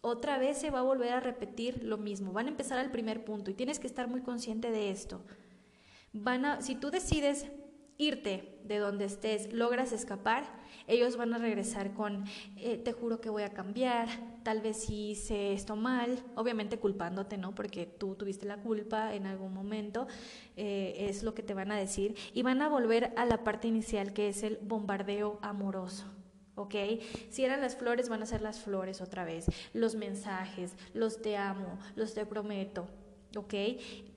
Otra 0.00 0.38
vez 0.38 0.58
se 0.58 0.70
va 0.70 0.80
a 0.80 0.82
volver 0.82 1.12
a 1.12 1.20
repetir 1.20 1.82
lo 1.84 1.96
mismo. 1.96 2.32
Van 2.32 2.46
a 2.46 2.50
empezar 2.50 2.78
al 2.78 2.90
primer 2.90 3.24
punto 3.24 3.50
y 3.50 3.54
tienes 3.54 3.78
que 3.78 3.86
estar 3.86 4.08
muy 4.08 4.20
consciente 4.20 4.70
de 4.70 4.90
esto. 4.90 5.22
Van 6.12 6.44
a, 6.44 6.60
si 6.60 6.74
tú 6.74 6.90
decides 6.90 7.46
irte 7.98 8.58
de 8.64 8.78
donde 8.78 9.04
estés, 9.04 9.52
logras 9.52 9.92
escapar, 9.92 10.44
ellos 10.86 11.16
van 11.16 11.32
a 11.32 11.38
regresar 11.38 11.92
con, 11.94 12.24
eh, 12.56 12.76
te 12.76 12.92
juro 12.92 13.20
que 13.20 13.30
voy 13.30 13.42
a 13.42 13.50
cambiar, 13.50 14.08
tal 14.42 14.60
vez 14.60 14.90
hice 14.90 15.52
esto 15.52 15.76
mal, 15.76 16.22
obviamente 16.34 16.78
culpándote, 16.78 17.38
¿no? 17.38 17.54
Porque 17.54 17.86
tú 17.86 18.14
tuviste 18.14 18.46
la 18.46 18.58
culpa 18.58 19.14
en 19.14 19.26
algún 19.26 19.52
momento, 19.54 20.06
eh, 20.56 21.06
es 21.08 21.22
lo 21.22 21.34
que 21.34 21.42
te 21.42 21.54
van 21.54 21.72
a 21.72 21.76
decir, 21.76 22.14
y 22.34 22.42
van 22.42 22.60
a 22.62 22.68
volver 22.68 23.12
a 23.16 23.24
la 23.24 23.44
parte 23.44 23.68
inicial 23.68 24.12
que 24.12 24.28
es 24.28 24.42
el 24.42 24.58
bombardeo 24.62 25.38
amoroso. 25.42 26.06
¿ok? 26.56 26.74
Si 27.30 27.44
eran 27.44 27.60
las 27.60 27.76
flores, 27.76 28.08
van 28.08 28.22
a 28.22 28.26
ser 28.26 28.40
las 28.40 28.60
flores 28.60 29.00
otra 29.00 29.24
vez, 29.24 29.46
los 29.72 29.96
mensajes, 29.96 30.76
los 30.92 31.20
te 31.20 31.36
amo, 31.36 31.78
los 31.96 32.14
te 32.14 32.26
prometo, 32.26 32.86
¿ok? 33.36 33.54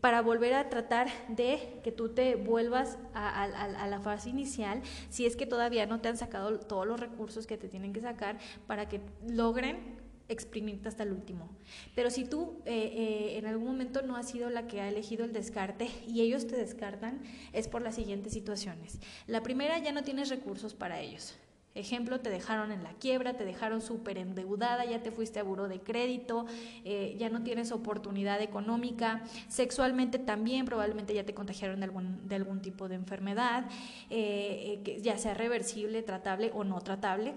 Para 0.01 0.21
volver 0.21 0.53
a 0.53 0.69
tratar 0.69 1.07
de 1.27 1.79
que 1.83 1.91
tú 1.91 2.09
te 2.09 2.35
vuelvas 2.35 2.97
a, 3.13 3.47
la 3.87 3.99
fase 3.99 4.29
inicial, 4.29 4.81
si 5.09 5.25
es 5.25 5.35
que 5.35 5.45
todavía 5.45 5.85
no 5.85 6.01
te 6.01 6.09
han 6.09 6.17
sacado 6.17 6.59
todos 6.59 6.87
los 6.87 6.99
recursos 6.99 7.47
que 7.47 7.57
te 7.57 7.67
tienen 7.67 7.93
que 7.93 8.01
sacar 8.01 8.37
para 8.67 8.87
que 8.87 9.01
logren 9.27 9.97
exprimirte 10.29 10.89
hasta 10.89 11.03
el 11.03 11.13
último. 11.13 11.49
Pero 11.95 12.09
si 12.09 12.25
tú 12.25 12.61
eh, 12.65 12.73
eh, 12.73 13.37
en 13.37 13.45
algún 13.45 13.67
momento 13.67 14.01
no 14.01 14.17
has 14.17 14.29
sido 14.29 14.49
la 14.49 14.67
que 14.67 14.81
ha 14.81 14.89
elegido 14.89 15.25
el 15.25 15.33
descarte 15.33 15.87
y 16.07 16.21
ellos 16.21 16.47
te 16.47 16.57
descartan, 16.57 17.21
es 17.53 17.67
por 17.67 17.81
las 17.81 17.95
siguientes 17.95 18.33
situaciones. 18.33 18.99
La 19.25 19.41
primera, 19.41 19.79
ya 19.79 19.91
no 19.91 20.03
tienes 20.03 20.29
recursos 20.29 20.73
para 20.73 20.99
ellos. 20.99 21.35
Ejemplo, 21.77 22.19
te 22.19 22.31
dejaron 22.31 22.71
en 22.71 22.81
la 22.81 22.93
quiebra, 22.93 23.37
te 23.37 23.45
dejaron 23.45 23.81
súper 23.81 24.17
endeudada, 24.17 24.83
ya 24.83 25.03
te 25.03 25.11
fuiste 25.11 25.39
a 25.39 25.43
buro 25.43 25.67
de 25.67 25.79
crédito, 25.79 26.47
eh, 26.83 27.15
ya 27.19 27.29
no 27.29 27.43
tienes 27.43 27.71
oportunidad 27.71 28.41
económica, 28.41 29.23
sexualmente 29.47 30.17
también 30.17 30.65
probablemente 30.65 31.13
ya 31.13 31.23
te 31.23 31.35
contagiaron 31.35 31.79
de 31.79 31.85
algún, 31.85 32.27
de 32.27 32.33
algún 32.33 32.63
tipo 32.63 32.89
de 32.89 32.95
enfermedad, 32.95 33.65
eh, 34.09 34.81
eh, 34.83 35.01
ya 35.03 35.19
sea 35.19 35.35
reversible, 35.35 36.01
tratable 36.01 36.51
o 36.55 36.63
no 36.63 36.81
tratable. 36.81 37.35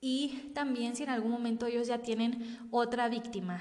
Y 0.00 0.50
también 0.54 0.96
si 0.96 1.02
en 1.02 1.10
algún 1.10 1.30
momento 1.30 1.66
ellos 1.66 1.86
ya 1.86 1.98
tienen 1.98 2.58
otra 2.70 3.08
víctima, 3.08 3.60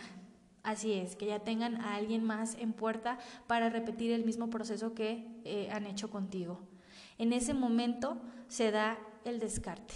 Así 0.64 0.92
es, 0.92 1.16
que 1.16 1.28
ya 1.28 1.40
tengan 1.40 1.80
a 1.80 1.96
alguien 1.96 2.26
más 2.26 2.56
en 2.56 2.74
puerta 2.74 3.20
para 3.48 3.70
repetir 3.70 4.12
el 4.12 4.26
mismo 4.26 4.50
proceso 4.50 4.94
que 4.94 5.26
han 5.72 5.86
hecho 5.86 6.10
contigo. 6.10 6.60
En 7.18 7.32
ese 7.32 7.54
momento 7.54 8.22
se 8.50 8.72
da 8.72 8.98
el 9.30 9.40
descarte. 9.40 9.94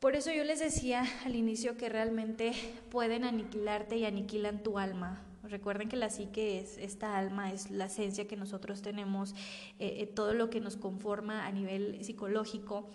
Por 0.00 0.16
eso 0.16 0.32
yo 0.32 0.44
les 0.44 0.60
decía 0.60 1.04
al 1.24 1.34
inicio 1.34 1.76
que 1.76 1.88
realmente 1.88 2.52
pueden 2.90 3.24
aniquilarte 3.24 3.96
y 3.96 4.04
aniquilan 4.04 4.62
tu 4.62 4.78
alma, 4.78 5.24
Recuerden 5.48 5.90
que 5.90 5.96
la 5.96 6.08
psique 6.08 6.58
es 6.58 6.78
esta 6.78 7.18
alma, 7.18 7.52
es 7.52 7.70
la 7.70 7.86
esencia 7.86 8.26
que 8.26 8.36
nosotros 8.36 8.80
tenemos, 8.80 9.32
eh, 9.78 9.96
eh, 9.98 10.06
todo 10.06 10.32
lo 10.32 10.48
que 10.48 10.60
nos 10.60 10.76
conforma 10.76 11.46
a 11.46 11.52
nivel 11.52 12.02
psicológico 12.02 12.88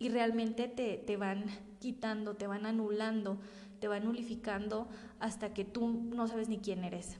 y 0.00 0.08
realmente 0.08 0.66
te, 0.66 0.96
te 0.98 1.16
van 1.16 1.44
quitando, 1.78 2.34
te 2.34 2.48
van 2.48 2.66
anulando, 2.66 3.38
te 3.78 3.86
van 3.86 4.04
nulificando 4.04 4.88
hasta 5.20 5.54
que 5.54 5.64
tú 5.64 5.86
no 6.12 6.26
sabes 6.26 6.48
ni 6.48 6.58
quién 6.58 6.82
eres. 6.82 7.18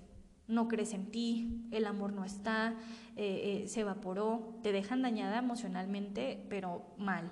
No 0.48 0.68
crees 0.68 0.92
en 0.92 1.10
ti, 1.10 1.66
el 1.70 1.86
amor 1.86 2.12
no 2.12 2.24
está, 2.24 2.74
eh, 3.16 3.64
se 3.68 3.80
evaporó, 3.80 4.58
te 4.62 4.72
dejan 4.72 5.02
dañada 5.02 5.38
emocionalmente, 5.38 6.44
pero 6.48 6.94
mal. 6.98 7.30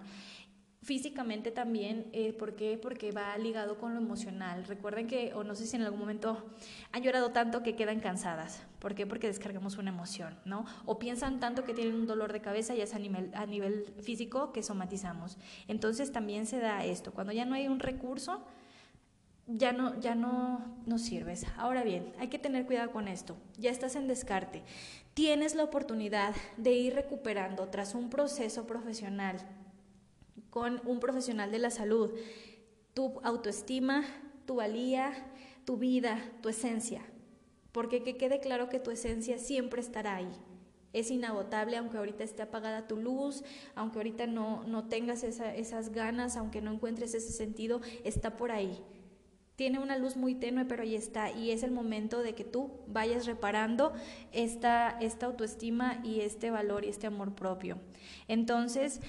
Físicamente 0.82 1.50
también, 1.50 2.06
eh, 2.14 2.32
¿por 2.32 2.56
qué? 2.56 2.78
Porque 2.80 3.12
va 3.12 3.36
ligado 3.36 3.76
con 3.76 3.92
lo 3.92 4.00
emocional. 4.00 4.64
Recuerden 4.64 5.06
que, 5.06 5.34
o 5.34 5.44
no 5.44 5.54
sé 5.54 5.66
si 5.66 5.76
en 5.76 5.82
algún 5.82 6.00
momento 6.00 6.54
han 6.90 7.02
llorado 7.02 7.32
tanto 7.32 7.62
que 7.62 7.76
quedan 7.76 8.00
cansadas. 8.00 8.62
¿Por 8.78 8.94
qué? 8.94 9.06
Porque 9.06 9.26
descargamos 9.26 9.76
una 9.76 9.90
emoción, 9.90 10.38
¿no? 10.46 10.64
O 10.86 10.98
piensan 10.98 11.38
tanto 11.38 11.64
que 11.64 11.74
tienen 11.74 11.94
un 11.94 12.06
dolor 12.06 12.32
de 12.32 12.40
cabeza 12.40 12.74
y 12.74 12.80
es 12.80 12.94
a 12.94 12.98
nivel, 12.98 13.30
a 13.34 13.44
nivel 13.44 13.92
físico 14.00 14.54
que 14.54 14.62
somatizamos. 14.62 15.36
Entonces 15.68 16.12
también 16.12 16.46
se 16.46 16.60
da 16.60 16.82
esto. 16.82 17.12
Cuando 17.12 17.34
ya 17.34 17.44
no 17.44 17.54
hay 17.56 17.68
un 17.68 17.78
recurso, 17.78 18.42
ya 19.56 19.72
no, 19.72 19.98
ya 20.00 20.14
no, 20.14 20.64
no 20.86 20.98
sirves. 20.98 21.46
Ahora 21.56 21.82
bien, 21.82 22.12
hay 22.18 22.28
que 22.28 22.38
tener 22.38 22.66
cuidado 22.66 22.90
con 22.92 23.08
esto. 23.08 23.36
Ya 23.58 23.70
estás 23.70 23.96
en 23.96 24.08
descarte. 24.08 24.62
Tienes 25.14 25.54
la 25.54 25.64
oportunidad 25.64 26.34
de 26.56 26.72
ir 26.72 26.94
recuperando 26.94 27.68
tras 27.68 27.94
un 27.94 28.10
proceso 28.10 28.66
profesional 28.66 29.38
con 30.50 30.80
un 30.84 31.00
profesional 31.00 31.50
de 31.50 31.60
la 31.60 31.70
salud, 31.70 32.10
tu 32.92 33.20
autoestima, 33.22 34.04
tu 34.46 34.56
valía, 34.56 35.12
tu 35.64 35.76
vida, 35.76 36.18
tu 36.42 36.48
esencia. 36.48 37.02
Porque 37.72 38.02
que 38.02 38.16
quede 38.16 38.40
claro 38.40 38.68
que 38.68 38.80
tu 38.80 38.90
esencia 38.90 39.38
siempre 39.38 39.80
estará 39.80 40.16
ahí. 40.16 40.30
Es 40.92 41.12
inagotable 41.12 41.76
aunque 41.76 41.98
ahorita 41.98 42.24
esté 42.24 42.42
apagada 42.42 42.88
tu 42.88 42.96
luz, 42.96 43.44
aunque 43.76 43.98
ahorita 43.98 44.26
no, 44.26 44.64
no 44.64 44.88
tengas 44.88 45.22
esas 45.22 45.90
ganas, 45.90 46.36
aunque 46.36 46.60
no 46.60 46.72
encuentres 46.72 47.14
ese 47.14 47.32
sentido, 47.32 47.80
está 48.02 48.36
por 48.36 48.50
ahí. 48.50 48.82
Tiene 49.60 49.78
una 49.78 49.98
luz 49.98 50.16
muy 50.16 50.34
tenue, 50.34 50.64
pero 50.64 50.84
ahí 50.84 50.94
está. 50.94 51.30
Y 51.30 51.50
es 51.50 51.62
el 51.62 51.70
momento 51.70 52.22
de 52.22 52.34
que 52.34 52.44
tú 52.44 52.80
vayas 52.86 53.26
reparando 53.26 53.92
esta, 54.32 54.96
esta 55.02 55.26
autoestima 55.26 56.00
y 56.02 56.20
este 56.20 56.50
valor 56.50 56.86
y 56.86 56.88
este 56.88 57.06
amor 57.06 57.34
propio. 57.34 57.76
Entonces, 58.26 59.02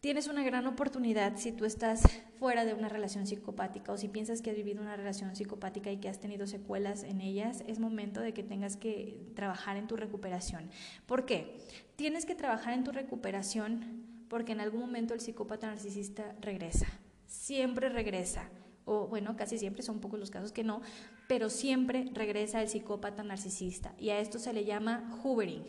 tienes 0.00 0.26
una 0.26 0.44
gran 0.44 0.66
oportunidad 0.66 1.38
si 1.38 1.52
tú 1.52 1.64
estás 1.64 2.02
fuera 2.38 2.66
de 2.66 2.74
una 2.74 2.90
relación 2.90 3.26
psicopática 3.26 3.92
o 3.92 3.96
si 3.96 4.08
piensas 4.08 4.42
que 4.42 4.50
has 4.50 4.56
vivido 4.56 4.82
una 4.82 4.94
relación 4.94 5.34
psicopática 5.34 5.90
y 5.90 5.96
que 5.96 6.10
has 6.10 6.20
tenido 6.20 6.46
secuelas 6.46 7.02
en 7.02 7.22
ellas, 7.22 7.64
es 7.66 7.78
momento 7.78 8.20
de 8.20 8.34
que 8.34 8.42
tengas 8.42 8.76
que 8.76 9.32
trabajar 9.34 9.78
en 9.78 9.86
tu 9.86 9.96
recuperación. 9.96 10.68
¿Por 11.06 11.24
qué? 11.24 11.56
Tienes 11.96 12.26
que 12.26 12.34
trabajar 12.34 12.74
en 12.74 12.84
tu 12.84 12.92
recuperación 12.92 14.04
porque 14.28 14.52
en 14.52 14.60
algún 14.60 14.80
momento 14.80 15.14
el 15.14 15.20
psicópata 15.20 15.68
narcisista 15.68 16.36
regresa, 16.42 16.88
siempre 17.26 17.88
regresa. 17.88 18.50
O 18.84 19.06
bueno, 19.06 19.36
casi 19.36 19.58
siempre 19.58 19.82
son 19.82 20.00
pocos 20.00 20.18
los 20.18 20.30
casos 20.30 20.52
que 20.52 20.64
no, 20.64 20.82
pero 21.28 21.50
siempre 21.50 22.10
regresa 22.12 22.62
el 22.62 22.68
psicópata 22.68 23.22
narcisista 23.22 23.94
y 23.98 24.10
a 24.10 24.18
esto 24.18 24.38
se 24.38 24.52
le 24.52 24.64
llama 24.64 25.20
hoovering 25.22 25.64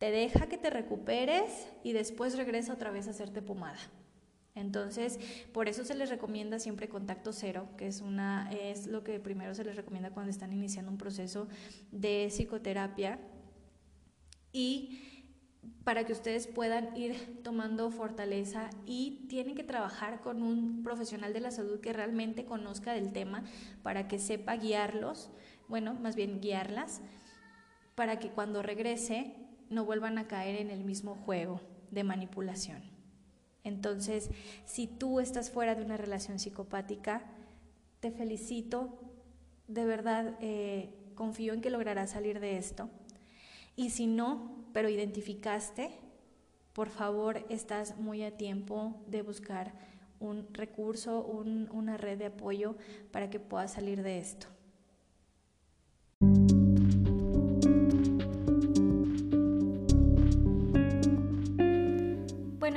te 0.00 0.10
deja 0.10 0.48
que 0.48 0.56
te 0.56 0.70
recuperes 0.70 1.68
y 1.84 1.92
después 1.92 2.34
regresa 2.38 2.72
otra 2.72 2.90
vez 2.90 3.06
a 3.06 3.10
hacerte 3.10 3.42
pomada. 3.42 3.78
Entonces, 4.54 5.20
por 5.52 5.68
eso 5.68 5.84
se 5.84 5.94
les 5.94 6.08
recomienda 6.08 6.58
siempre 6.58 6.88
contacto 6.88 7.34
cero, 7.34 7.68
que 7.76 7.86
es 7.86 8.00
una 8.00 8.50
es 8.50 8.86
lo 8.86 9.04
que 9.04 9.20
primero 9.20 9.54
se 9.54 9.62
les 9.62 9.76
recomienda 9.76 10.10
cuando 10.10 10.30
están 10.30 10.54
iniciando 10.54 10.90
un 10.90 10.96
proceso 10.96 11.48
de 11.92 12.28
psicoterapia 12.30 13.20
y 14.54 15.19
para 15.84 16.04
que 16.04 16.12
ustedes 16.12 16.46
puedan 16.46 16.96
ir 16.96 17.42
tomando 17.42 17.90
fortaleza 17.90 18.70
y 18.86 19.26
tienen 19.28 19.54
que 19.54 19.64
trabajar 19.64 20.20
con 20.20 20.42
un 20.42 20.82
profesional 20.82 21.32
de 21.32 21.40
la 21.40 21.50
salud 21.50 21.80
que 21.80 21.92
realmente 21.92 22.44
conozca 22.44 22.92
del 22.92 23.12
tema 23.12 23.44
para 23.82 24.08
que 24.08 24.18
sepa 24.18 24.56
guiarlos, 24.56 25.30
bueno, 25.68 25.94
más 25.94 26.16
bien 26.16 26.40
guiarlas, 26.40 27.00
para 27.94 28.18
que 28.18 28.30
cuando 28.30 28.62
regrese 28.62 29.34
no 29.68 29.84
vuelvan 29.84 30.18
a 30.18 30.26
caer 30.26 30.56
en 30.60 30.70
el 30.70 30.84
mismo 30.84 31.14
juego 31.14 31.60
de 31.90 32.04
manipulación. 32.04 32.82
Entonces, 33.64 34.30
si 34.64 34.86
tú 34.86 35.20
estás 35.20 35.50
fuera 35.50 35.74
de 35.74 35.84
una 35.84 35.96
relación 35.96 36.38
psicopática, 36.38 37.22
te 38.00 38.10
felicito, 38.10 38.98
de 39.68 39.84
verdad 39.84 40.36
eh, 40.40 40.94
confío 41.14 41.52
en 41.52 41.60
que 41.60 41.70
lograrás 41.70 42.10
salir 42.10 42.40
de 42.40 42.56
esto. 42.56 42.88
Y 43.76 43.90
si 43.90 44.06
no, 44.06 44.59
pero 44.72 44.88
identificaste, 44.88 45.90
por 46.72 46.88
favor, 46.88 47.44
estás 47.48 47.98
muy 47.98 48.22
a 48.22 48.36
tiempo 48.36 49.02
de 49.06 49.22
buscar 49.22 49.72
un 50.20 50.52
recurso, 50.52 51.20
una 51.22 51.96
red 51.96 52.18
de 52.18 52.26
apoyo 52.26 52.76
para 53.10 53.30
que 53.30 53.40
puedas 53.40 53.72
salir 53.72 54.02
de 54.02 54.18
esto. 54.18 54.46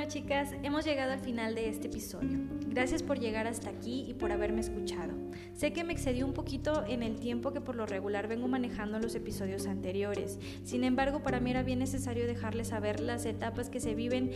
Chicas, 0.08 0.50
hemos 0.62 0.84
llegado 0.84 1.12
al 1.12 1.20
final 1.20 1.54
de 1.54 1.70
este 1.70 1.86
episodio. 1.86 2.38
Gracias 2.68 3.02
por 3.02 3.18
llegar 3.18 3.46
hasta 3.46 3.70
aquí 3.70 4.04
y 4.06 4.12
por 4.12 4.32
haberme 4.32 4.60
escuchado. 4.60 5.14
Sé 5.54 5.72
que 5.72 5.82
me 5.82 5.94
excedí 5.94 6.22
un 6.22 6.34
poquito 6.34 6.84
en 6.86 7.02
el 7.02 7.18
tiempo 7.18 7.52
que 7.52 7.62
por 7.62 7.74
lo 7.74 7.86
regular 7.86 8.28
vengo 8.28 8.46
manejando 8.46 8.98
los 8.98 9.14
episodios 9.14 9.66
anteriores. 9.66 10.38
Sin 10.62 10.84
embargo, 10.84 11.22
para 11.22 11.40
mí 11.40 11.50
era 11.50 11.62
bien 11.62 11.78
necesario 11.78 12.26
dejarles 12.26 12.68
saber 12.68 13.00
las 13.00 13.24
etapas 13.24 13.70
que 13.70 13.80
se 13.80 13.94
viven 13.94 14.30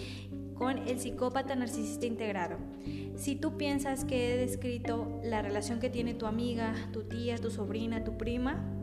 con 0.54 0.78
el 0.78 0.98
psicópata 0.98 1.54
narcisista 1.54 2.06
integrado. 2.06 2.56
Si 3.16 3.36
tú 3.36 3.58
piensas 3.58 4.06
que 4.06 4.34
he 4.34 4.36
descrito 4.38 5.20
la 5.22 5.42
relación 5.42 5.80
que 5.80 5.90
tiene 5.90 6.14
tu 6.14 6.26
amiga, 6.26 6.74
tu 6.92 7.02
tía, 7.02 7.36
tu 7.36 7.50
sobrina, 7.50 8.04
tu 8.04 8.16
prima, 8.16 8.77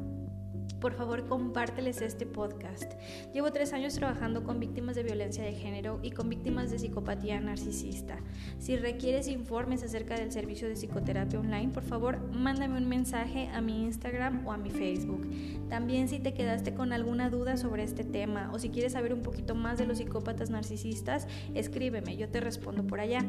por 0.80 0.94
favor 0.94 1.28
compárteles 1.28 2.02
este 2.02 2.26
podcast. 2.26 2.94
Llevo 3.34 3.52
tres 3.52 3.74
años 3.74 3.96
trabajando 3.96 4.44
con 4.44 4.60
víctimas 4.60 4.96
de 4.96 5.04
violencia 5.04 5.44
de 5.44 5.54
género 5.54 6.00
y 6.04 6.12
con 6.12 6.30
víctimas 6.30 6.70
de 6.70 6.80
psicopatía 6.80 7.40
narcisista. 7.40 8.18
Si 8.60 8.78
requieres 8.78 9.28
informes 9.28 9.84
acerca 9.84 10.16
del 10.16 10.32
servicio 10.32 10.68
de 10.68 10.76
psicoterapia 10.76 11.40
online, 11.40 11.74
por 11.74 11.84
favor 11.84 12.20
mándame 12.32 12.78
un 12.78 12.88
mensaje 12.88 13.50
a 13.50 13.62
mi 13.62 13.84
Instagram 13.84 14.46
o 14.46 14.52
a 14.52 14.58
mi 14.58 14.70
Facebook. 14.70 15.28
También 15.70 16.08
si 16.08 16.20
te 16.20 16.34
quedaste 16.34 16.74
con 16.74 16.94
alguna 16.94 17.30
duda 17.30 17.58
sobre 17.58 17.84
este 17.84 18.04
tema 18.04 18.52
o 18.54 18.60
si 18.60 18.70
quieres 18.70 18.94
saber 18.94 19.14
un 19.14 19.22
poquito 19.22 19.56
más 19.56 19.78
de 19.78 19.86
los 19.86 19.98
psicópatas 19.98 20.50
narcisistas, 20.50 21.28
escríbeme, 21.54 22.18
yo 22.18 22.30
te 22.30 22.42
respondo 22.42 22.86
por 22.86 23.00
allá. 23.00 23.26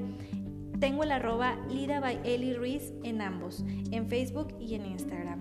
Tengo 0.81 1.05
el 1.05 1.12
arroba 1.12 1.57
Lida 1.70 2.01
by 2.01 2.20
Eli 2.25 2.53
Ruiz 2.53 2.92
en 3.03 3.22
ambos, 3.22 3.64
en 3.90 4.09
Facebook 4.09 4.55
y 4.61 4.75
en 4.75 4.85
Instagram. 4.85 5.40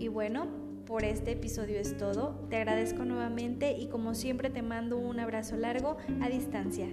Y 0.00 0.08
bueno, 0.08 0.69
por 0.90 1.04
este 1.04 1.30
episodio 1.30 1.78
es 1.78 1.96
todo. 1.96 2.34
Te 2.50 2.56
agradezco 2.56 3.04
nuevamente 3.04 3.76
y 3.78 3.86
como 3.86 4.16
siempre 4.16 4.50
te 4.50 4.60
mando 4.60 4.98
un 4.98 5.20
abrazo 5.20 5.56
largo 5.56 5.96
a 6.20 6.28
distancia. 6.28 6.88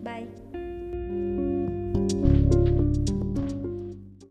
Bye. 0.00 0.65